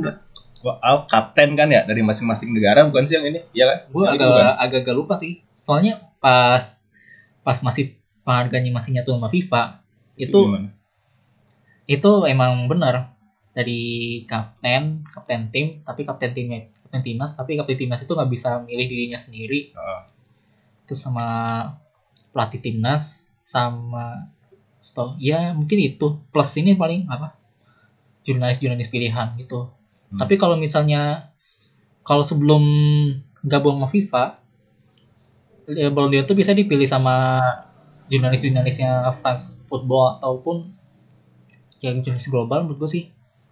kapten 1.07 1.55
kan 1.55 1.67
ya 1.71 1.83
dari 1.83 2.03
masing-masing 2.03 2.51
negara 2.55 2.88
bukan 2.88 3.03
sih 3.07 3.19
yang 3.19 3.27
ini? 3.27 3.39
Iya 3.51 3.65
kan? 3.67 3.77
gue 3.91 4.03
itu 4.03 4.12
agak 4.15 4.27
bukan? 4.27 4.47
agak 4.59 4.79
agak 4.81 4.95
lupa 4.95 5.13
sih 5.15 5.43
soalnya 5.51 5.99
pas 6.19 6.63
pas 7.43 7.57
masih 7.63 7.95
penghargaannya 8.23 8.71
masih 8.71 8.95
nyatu 8.95 9.15
sama 9.15 9.27
FIFA 9.31 9.63
itu 10.15 10.39
gimana? 10.39 10.71
Itu 11.89 12.12
emang 12.30 12.69
benar. 12.69 13.17
Dari 13.49 14.21
kapten 14.30 15.04
kapten 15.10 15.49
tim 15.49 15.82
tapi 15.82 16.06
kapten 16.06 16.32
tim 16.38 16.47
kapten 16.69 17.02
timnas 17.02 17.34
tapi 17.34 17.58
kapten 17.58 17.75
timnas 17.82 18.06
itu 18.06 18.13
nggak 18.13 18.30
bisa 18.30 18.62
milih 18.62 18.86
dirinya 18.86 19.17
sendiri. 19.17 19.73
Heeh. 19.73 20.02
terus 20.86 21.06
sama 21.06 21.25
pelatih 22.34 22.62
timnas 22.65 23.30
sama 23.45 24.30
stol 24.80 25.17
ya 25.17 25.52
mungkin 25.58 25.82
itu. 25.82 26.21
Plus 26.30 26.49
ini 26.62 26.78
paling 26.78 27.10
apa? 27.10 27.34
Jurnalis 28.21 28.62
jurnalis 28.62 28.93
pilihan 28.93 29.34
gitu. 29.41 29.73
Hmm. 30.10 30.17
tapi 30.17 30.41
kalau 30.41 30.58
misalnya 30.58 31.30
kalau 32.02 32.25
sebelum 32.25 32.65
gabung 33.45 33.78
sama 33.78 33.88
FIFA 33.93 34.23
ya 35.69 35.93
Ballon 35.93 36.10
d'Or 36.10 36.25
itu 36.25 36.34
bisa 36.34 36.58
dipilih 36.58 36.89
sama 36.89 37.38
jurnalis-jurnalisnya 38.10 39.13
France 39.13 39.62
Football 39.69 40.17
ataupun 40.17 40.73
yang 41.79 42.03
jurnalis 42.03 42.27
global 42.31 42.65
menurut 42.67 42.79
gue 42.85 42.89
sih 42.89 43.03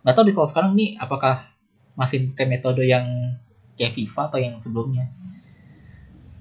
nggak 0.03 0.13
tahu 0.15 0.23
deh 0.27 0.35
kalau 0.35 0.47
sekarang 0.49 0.71
nih 0.75 0.95
apakah 0.99 1.47
masih 1.97 2.31
pakai 2.33 2.45
metode 2.47 2.83
yang 2.85 3.05
kayak 3.75 3.93
FIFA 3.97 4.21
atau 4.29 4.39
yang 4.39 4.55
sebelumnya 4.61 5.09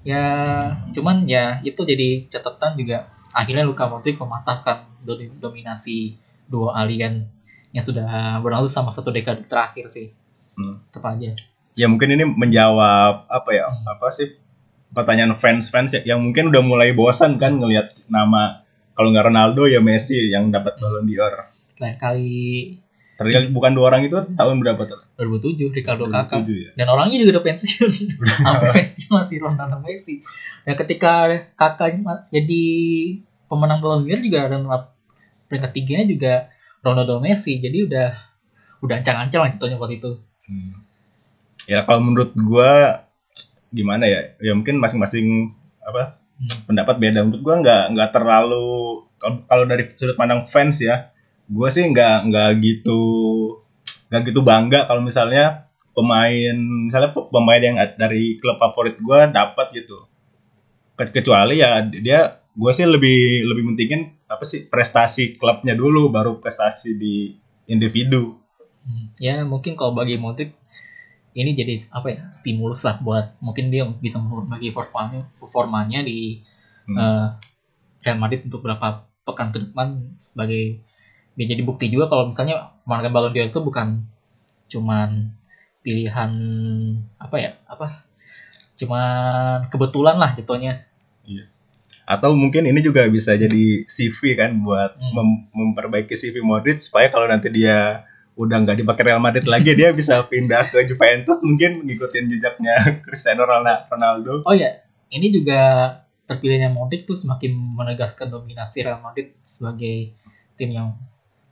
ya 0.07 0.23
cuman 0.95 1.27
ya 1.27 1.59
itu 1.67 1.83
jadi 1.83 2.31
catatan 2.31 2.79
juga 2.79 3.11
akhirnya 3.35 3.67
Luka 3.67 3.91
Modric 3.91 4.17
mematahkan 4.17 4.87
do- 5.03 5.19
dominasi 5.43 6.15
dua 6.47 6.79
alien 6.79 7.27
yang 7.75 7.83
sudah 7.83 8.39
berlangsung 8.39 8.71
sama 8.71 8.91
satu 8.95 9.11
dekade 9.11 9.45
terakhir 9.51 9.91
sih 9.91 10.11
Hmm. 10.57 10.81
tetap 10.89 11.13
aja 11.13 11.37
Ya 11.77 11.85
mungkin 11.93 12.09
ini 12.17 12.25
menjawab 12.25 13.29
apa 13.29 13.51
ya? 13.53 13.69
Hmm. 13.69 13.85
Apa 13.85 14.09
sih 14.09 14.33
pertanyaan 14.97 15.37
fans-fans 15.37 15.93
ya, 15.93 16.01
yang 16.17 16.25
mungkin 16.25 16.49
udah 16.49 16.65
mulai 16.65 16.97
bosan 16.97 17.37
kan 17.37 17.61
ngelihat 17.61 17.93
nama 18.09 18.65
kalau 18.97 19.13
nggak 19.13 19.29
Ronaldo 19.29 19.69
ya 19.69 19.85
Messi 19.85 20.33
yang 20.33 20.49
dapat 20.49 20.81
Ballon 20.81 21.05
d'Or. 21.05 21.53
Lain 21.79 21.97
kali 21.97 22.43
Terlihat 23.17 23.49
bukan 23.49 23.73
dua 23.73 23.89
orang 23.89 24.05
itu 24.05 24.13
tahun 24.13 24.61
berapa 24.61 24.83
tuh? 24.85 25.01
2007 25.17 25.73
Ricardo 25.73 26.05
Kakak 26.05 26.45
2007 26.45 26.53
ya. 26.53 26.71
dan 26.77 26.87
orangnya 26.93 27.17
juga 27.17 27.41
udah 27.41 27.45
pensiun 27.49 27.91
sampai 28.45 28.69
pensiun 28.77 29.11
masih 29.11 29.37
Ronaldo 29.41 29.81
Messi 29.81 30.21
dan 30.69 30.75
ketika 30.77 31.13
kakak 31.57 31.97
jadi 32.29 32.65
pemenang 33.49 33.81
Ballon 33.81 34.05
d'Or 34.05 34.21
juga 34.21 34.53
dan 34.53 34.69
peringkat 35.49 35.71
tiganya 35.73 36.05
juga 36.05 36.33
Ronaldo 36.85 37.17
Messi 37.19 37.57
jadi 37.57 37.89
udah 37.89 38.09
udah 38.85 38.95
ancang-ancang 39.01 39.41
lah 39.43 39.51
contohnya 39.51 39.77
waktu 39.77 39.97
itu 39.97 40.13
Hmm. 40.47 40.79
Ya 41.67 41.83
kalau 41.83 41.99
menurut 41.99 42.31
gua 42.39 43.03
gimana 43.69 44.07
ya? 44.07 44.39
Ya 44.39 44.55
mungkin 44.55 44.79
masing-masing 44.79 45.51
apa 45.83 46.23
Hmm. 46.39 46.71
pendapat 46.71 47.03
beda. 47.03 47.27
Menurut 47.27 47.43
gua 47.43 47.55
nggak 47.59 47.85
nggak 47.97 48.11
terlalu 48.15 49.03
kalau 49.51 49.65
dari 49.67 49.91
sudut 49.99 50.15
pandang 50.15 50.47
fans 50.47 50.79
ya, 50.79 51.11
gua 51.51 51.69
sih 51.75 51.85
nggak 51.93 52.17
nggak 52.31 52.51
gitu 52.63 53.01
nggak 54.11 54.23
gitu 54.31 54.41
bangga 54.47 54.87
kalau 54.89 55.03
misalnya 55.03 55.45
pemain 55.97 56.55
misalnya 56.87 57.11
pe- 57.17 57.29
pemain 57.33 57.63
yang 57.63 57.77
dari 57.97 58.37
klub 58.41 58.57
favorit 58.63 58.97
gua 59.01 59.27
dapat 59.31 59.67
gitu. 59.75 60.07
Ke- 60.99 61.13
Kecuali 61.13 61.61
ya 61.65 61.81
dia 61.85 62.21
gua 62.57 62.73
sih 62.77 62.87
lebih 62.89 63.45
lebih 63.49 63.65
mentingin 63.73 64.03
apa 64.29 64.45
sih 64.49 64.67
prestasi 64.67 65.37
klubnya 65.41 65.75
dulu 65.77 66.09
baru 66.13 66.39
prestasi 66.43 66.91
di 66.97 67.15
individu. 67.71 68.37
Hmm, 68.87 69.07
ya 69.19 69.43
mungkin 69.43 69.75
kalau 69.75 69.93
bagi 69.99 70.15
Modric 70.17 70.55
ini 71.37 71.53
jadi 71.53 71.75
apa 71.93 72.09
ya 72.15 72.21
stimulus 72.33 72.81
lah 72.87 72.97
buat 73.07 73.37
mungkin 73.45 73.69
dia 73.75 73.85
bisa 74.05 74.19
bagi 74.23 74.71
performanya 74.73 75.29
performanya 75.41 76.01
di 76.07 76.43
Hmm. 76.87 76.97
eh, 76.99 77.27
Real 78.05 78.19
Madrid 78.23 78.47
untuk 78.47 78.63
beberapa 78.65 79.07
pekan 79.27 79.51
ke 79.55 79.59
depan 79.67 79.89
sebagai 80.19 80.81
dia 81.37 81.47
jadi 81.47 81.63
bukti 81.63 81.87
juga 81.87 82.09
kalau 82.09 82.29
misalnya 82.29 82.73
memenangkan 82.83 83.13
Ballon 83.13 83.33
d'Or 83.33 83.47
itu 83.47 83.61
bukan 83.61 83.89
cuman 84.67 85.31
pilihan 85.81 86.33
apa 87.17 87.37
ya 87.37 87.51
apa 87.65 88.03
cuman 88.75 89.09
kebetulan 89.69 90.17
lah 90.17 90.33
jatuhnya 90.33 90.85
atau 92.07 92.31
mungkin 92.33 92.63
ini 92.65 92.79
juga 92.81 93.03
bisa 93.07 93.35
jadi 93.35 93.83
CV 93.85 94.39
kan 94.39 94.55
buat 94.63 94.95
Hmm. 94.95 95.13
mem- 95.13 95.45
memperbaiki 95.51 96.15
CV 96.15 96.39
Modric 96.41 96.79
supaya 96.79 97.11
kalau 97.11 97.27
nanti 97.27 97.51
dia 97.51 98.07
udah 98.37 98.63
nggak 98.63 98.79
dipakai 98.79 99.11
Real 99.11 99.19
Madrid 99.19 99.43
lagi 99.45 99.75
dia 99.75 99.91
bisa 99.91 100.23
pindah 100.23 100.71
ke 100.71 100.87
Juventus 100.87 101.43
mungkin 101.43 101.83
ngikutin 101.83 102.29
jejaknya 102.29 102.75
Cristiano 103.05 103.43
Ronaldo. 103.43 103.91
Ronaldo. 103.91 104.33
oh 104.45 104.55
ya 104.55 104.87
ini 105.09 105.31
juga 105.31 105.59
terpilihnya 106.25 106.71
Modric 106.71 107.07
tuh 107.07 107.15
semakin 107.15 107.51
menegaskan 107.55 108.31
dominasi 108.31 108.87
Real 108.87 109.01
Madrid 109.01 109.35
sebagai 109.41 110.15
tim 110.55 110.71
yang 110.71 110.95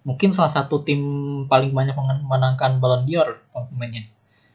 mungkin 0.05 0.31
salah 0.31 0.49
satu 0.51 0.81
tim 0.81 1.01
paling 1.45 1.73
banyak 1.73 1.93
memenangkan 1.93 2.77
Ballon 2.77 3.05
d'Or 3.05 3.41
pemainnya 3.51 4.05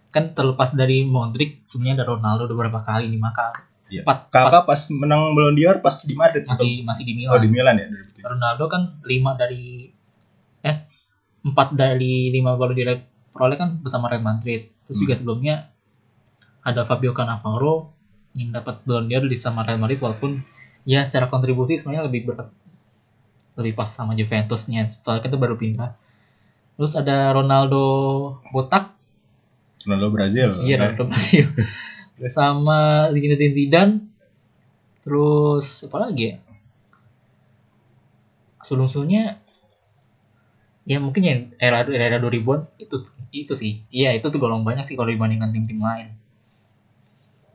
kan 0.09 0.31
terlepas 0.31 0.71
dari 0.71 1.03
Modric 1.03 1.61
sebenarnya 1.63 2.01
ada 2.01 2.05
Ronaldo 2.07 2.45
beberapa 2.47 2.79
kali 2.79 3.05
lima 3.07 3.29
kali 3.29 3.65
Iya. 3.89 4.05
empat, 4.05 4.29
empat 4.29 4.41
Kakak 4.45 4.63
pas 4.63 4.81
menang 4.93 5.33
Ballon 5.33 5.53
d'Or 5.53 5.77
pas 5.79 5.95
di 5.99 6.13
Madrid 6.13 6.45
masih 6.45 6.85
masih 6.85 7.03
di 7.03 7.13
atau- 7.19 7.33
oh 7.33 7.41
Milan 7.41 7.41
di 7.41 7.49
Milan 7.49 7.75
ya 7.75 7.85
2007. 7.89 8.21
Ronaldo 8.23 8.63
kan 8.65 8.81
lima 9.03 9.31
dari 9.33 9.89
eh 10.61 10.75
empat 11.41 11.67
dari 11.73 12.29
lima 12.29 12.53
Ballon 12.53 12.75
d'Or 12.75 13.01
peroleh 13.29 13.57
kan 13.57 13.69
bersama 13.79 14.05
Real 14.07 14.21
Madrid 14.21 14.69
terus 14.83 14.95
Hmm. 14.95 15.03
juga 15.03 15.13
sebelumnya 15.15 15.55
ada 16.61 16.83
Fabio 16.83 17.11
Cannavaro 17.11 17.89
yang 18.35 18.49
dapat 18.51 18.81
Ballon 18.83 19.09
d'Or 19.09 19.25
di 19.25 19.33
sama 19.33 19.63
Real 19.63 19.77
Madrid 19.77 19.97
walaupun 19.97 20.37
ya 20.83 21.01
secara 21.01 21.25
kontribusi 21.25 21.73
sebenarnya 21.73 22.05
lebih 22.05 22.21
berat 22.27 22.53
lebih 23.59 23.75
pas 23.75 23.91
sama 23.91 24.15
Juventusnya. 24.15 24.87
Soalnya 24.87 25.27
kan 25.27 25.29
itu 25.35 25.39
baru 25.39 25.55
pindah. 25.59 25.91
Terus 26.79 26.95
ada 26.95 27.35
Ronaldo 27.35 27.83
botak. 28.55 28.95
Ronaldo 29.83 30.07
Brazil. 30.15 30.63
iya 30.63 30.79
Ronaldo 30.79 31.11
Brazil. 31.11 31.51
Sama 32.27 33.07
Zinedine 33.15 33.55
Zidane. 33.55 33.95
Terus 35.03 35.87
apa 35.87 35.97
lagi 36.03 36.35
ya? 36.35 36.35
Sebelum-sebelumnya 38.59 39.39
ya 40.83 40.97
mungkin 40.99 41.21
ya 41.21 41.35
era 41.61 41.85
era 41.87 42.19
2000-an 42.19 42.67
itu 42.79 42.95
itu 43.31 43.53
sih. 43.55 43.83
Iya 43.87 44.15
itu 44.15 44.27
tuh 44.27 44.39
golong 44.39 44.67
banyak 44.67 44.83
sih 44.83 44.99
kalau 44.99 45.11
dibandingkan 45.11 45.55
tim-tim 45.55 45.79
lain. 45.79 46.15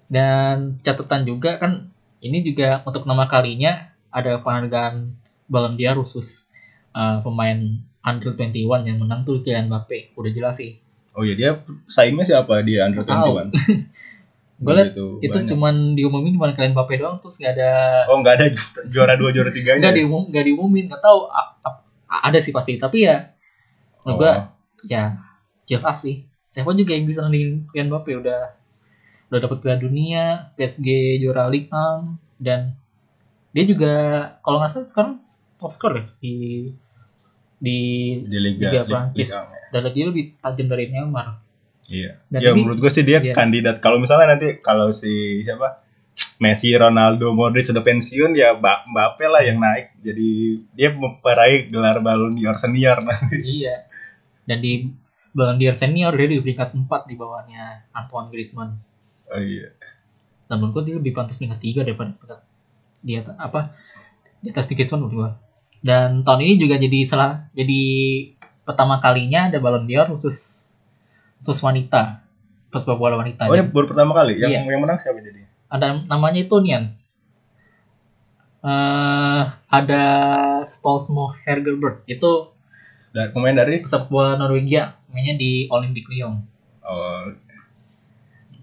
Dan 0.08 0.80
catatan 0.80 1.28
juga 1.28 1.60
kan 1.60 1.92
ini 2.24 2.40
juga 2.40 2.80
untuk 2.88 3.04
nama 3.04 3.28
kalinya 3.28 3.92
ada 4.08 4.40
penghargaan 4.40 5.23
Ballon 5.46 5.74
d'Or 5.74 5.96
khusus 5.98 6.48
eh, 6.90 7.18
pemain 7.20 7.58
under 8.00 8.32
21 8.32 8.84
yang 8.84 8.98
menang 8.98 9.22
tuh 9.22 9.40
Kylian 9.40 9.66
Mbappe 9.66 10.12
udah 10.14 10.30
jelas 10.30 10.56
sih 10.56 10.76
Oh 11.14 11.22
iya 11.22 11.32
dia 11.32 11.50
saingnya 11.86 12.26
siapa 12.26 12.60
di 12.60 12.74
under 12.76 13.00
Nggak 13.00 13.14
tahu. 13.14 13.34
21? 13.50 13.54
gue 14.64 14.70
liat 14.70 14.94
itu 14.94 15.06
banyak. 15.20 15.46
cuman 15.50 15.74
diumumin 15.92 16.32
cuma 16.32 16.50
Kylian 16.50 16.72
Mbappe 16.72 16.94
doang 16.96 17.16
terus 17.18 17.36
nggak 17.36 17.54
ada 17.54 17.70
Oh 18.06 18.18
nggak 18.18 18.34
ada 18.34 18.46
ju- 18.48 18.84
juara 18.88 19.14
dua 19.14 19.30
juara 19.30 19.50
tiganya. 19.50 19.80
nggak 19.80 19.94
diumum 19.96 20.22
nggak 20.28 20.44
diumumin 20.44 20.84
nggak 20.86 21.00
tahu 21.00 21.26
a- 21.26 21.52
a- 21.60 21.82
ada 22.22 22.38
sih 22.38 22.50
pasti 22.50 22.76
tapi 22.76 23.04
ya 23.04 23.34
Menurut 24.02 24.20
gua 24.20 24.32
ya 24.84 25.16
jelas 25.64 25.96
sih. 25.98 26.22
Siapa 26.46 26.70
juga 26.72 26.92
yang 26.92 27.04
bisa 27.04 27.20
nandingin 27.20 27.66
Kylian 27.66 27.88
Mbappe 27.88 28.12
udah 28.14 28.40
udah 29.26 29.40
dapat 29.40 29.58
Piala 29.58 29.80
Dunia, 29.80 30.24
PSG 30.54 30.86
juara 31.18 31.48
Ligue 31.48 31.66
1 31.66 32.14
dan 32.38 32.76
dia 33.50 33.64
juga 33.64 33.92
kalau 34.38 34.58
nggak 34.58 34.70
salah 34.70 34.86
sekarang 34.86 35.14
top 35.56 35.70
skor 35.70 35.92
ya 35.96 36.04
di 36.20 36.32
di 37.58 37.78
di 38.20 38.38
liga, 38.38 38.68
Liga 38.68 38.82
Prancis 38.84 39.30
Liga- 39.32 39.70
dan 39.72 39.92
dia 39.94 40.04
lebih 40.06 40.24
tajam 40.38 40.66
dari 40.68 40.84
Neymar. 40.92 41.40
Iya. 41.88 42.20
Dan 42.32 42.40
ya 42.40 42.50
ini- 42.52 42.64
menurut 42.64 42.78
gue 42.80 42.92
sih 42.92 43.04
dia 43.04 43.20
iya. 43.20 43.32
kandidat. 43.36 43.80
Kalau 43.80 44.00
misalnya 44.00 44.36
nanti 44.36 44.60
kalau 44.60 44.92
si 44.92 45.44
siapa 45.44 45.84
Messi, 46.38 46.70
Ronaldo, 46.70 47.34
Modric 47.34 47.66
sudah 47.66 47.82
pensiun 47.82 48.38
ya 48.38 48.54
Mba- 48.54 48.86
Mbappe 48.86 49.26
lah 49.26 49.42
yang 49.42 49.58
naik. 49.58 49.98
Jadi 49.98 50.62
dia 50.70 50.94
memperaih 50.94 51.66
gelar 51.66 51.98
Ballon 52.00 52.38
d'Or 52.38 52.54
senior 52.54 53.02
nanti. 53.02 53.42
iya. 53.42 53.90
Dan 54.46 54.62
di 54.62 54.86
Ballon 55.34 55.58
d'Or 55.58 55.74
senior 55.74 56.14
dia 56.14 56.28
di 56.30 56.38
peringkat 56.38 56.70
4 56.78 57.10
di 57.10 57.14
bawahnya 57.18 57.90
Antoine 57.90 58.30
Griezmann. 58.30 58.78
Oh 59.26 59.42
iya. 59.42 59.74
Dan 60.46 60.62
menurut 60.62 60.72
gua 60.78 60.82
dia 60.86 60.94
lebih 61.00 61.12
pantas 61.16 61.34
peringkat 61.34 61.58
3 61.58 61.82
daripada 61.82 62.14
peringkat 62.14 62.40
di 63.04 63.12
atas 63.18 63.34
apa 63.36 63.60
di 64.38 64.48
atas 64.54 64.70
Griezmann 64.70 65.02
menurut 65.02 65.14
gua. 65.18 65.30
Dan 65.84 66.24
tahun 66.24 66.40
ini 66.48 66.54
juga 66.56 66.80
jadi 66.80 67.04
salah 67.04 67.44
jadi 67.52 67.80
pertama 68.64 68.96
kalinya 69.04 69.52
ada 69.52 69.60
Ballon 69.60 69.84
d'Or 69.84 70.08
khusus 70.08 70.36
khusus 71.38 71.60
wanita. 71.60 72.24
Pesepak 72.72 72.96
bola 72.96 73.20
wanita. 73.20 73.46
Oh 73.46 73.54
ini 73.54 73.68
baru 73.68 73.86
pertama 73.86 74.16
kali 74.16 74.40
yang 74.40 74.50
Iya. 74.50 74.64
yang 74.66 74.80
menang 74.82 74.98
siapa 74.98 75.20
jadi? 75.20 75.44
ada 75.68 76.00
namanya 76.06 76.40
itu 76.40 76.56
Nian. 76.58 76.94
eh 78.64 79.42
ada 79.68 80.04
Stolsmo 80.64 81.28
Hergerbert 81.44 82.00
itu 82.08 82.48
Dari 83.12 83.28
pemain 83.30 83.52
dari 83.52 83.78
pesepak 83.78 84.08
bola 84.08 84.34
Norwegia 84.34 84.96
mainnya 85.12 85.36
di 85.36 85.68
Olympic 85.68 86.08
Lyon. 86.08 86.40
oh 86.82 87.28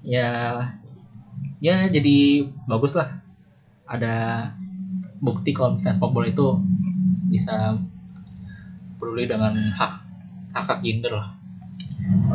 Ya 0.01 0.29
ya 1.61 1.85
jadi 1.85 2.49
bagus 2.65 2.97
lah. 2.97 3.21
Ada 3.85 4.49
bukti 5.21 5.53
kalau 5.53 5.77
misalnya 5.77 5.95
sepak 5.95 6.09
bola 6.09 6.27
itu 6.27 6.57
bisa 7.31 7.79
peduli 8.99 9.25
dengan 9.25 9.55
hak 9.55 9.93
hak 10.51 10.63
hak 10.67 10.79
gender 10.83 11.15
lah. 11.15 11.31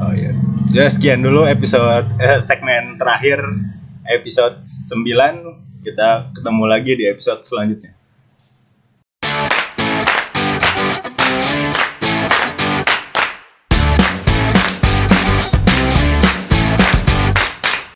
oh 0.01 0.13
iya. 0.17 0.33
Ya 0.73 0.89
sekian 0.89 1.21
dulu 1.21 1.45
episode 1.45 2.09
eh, 2.17 2.41
segmen 2.41 2.97
terakhir 2.97 3.45
episode 4.09 4.65
9 4.65 5.85
kita 5.85 6.33
ketemu 6.35 6.65
lagi 6.65 6.93
di 6.97 7.05
episode 7.07 7.45
selanjutnya. 7.45 7.96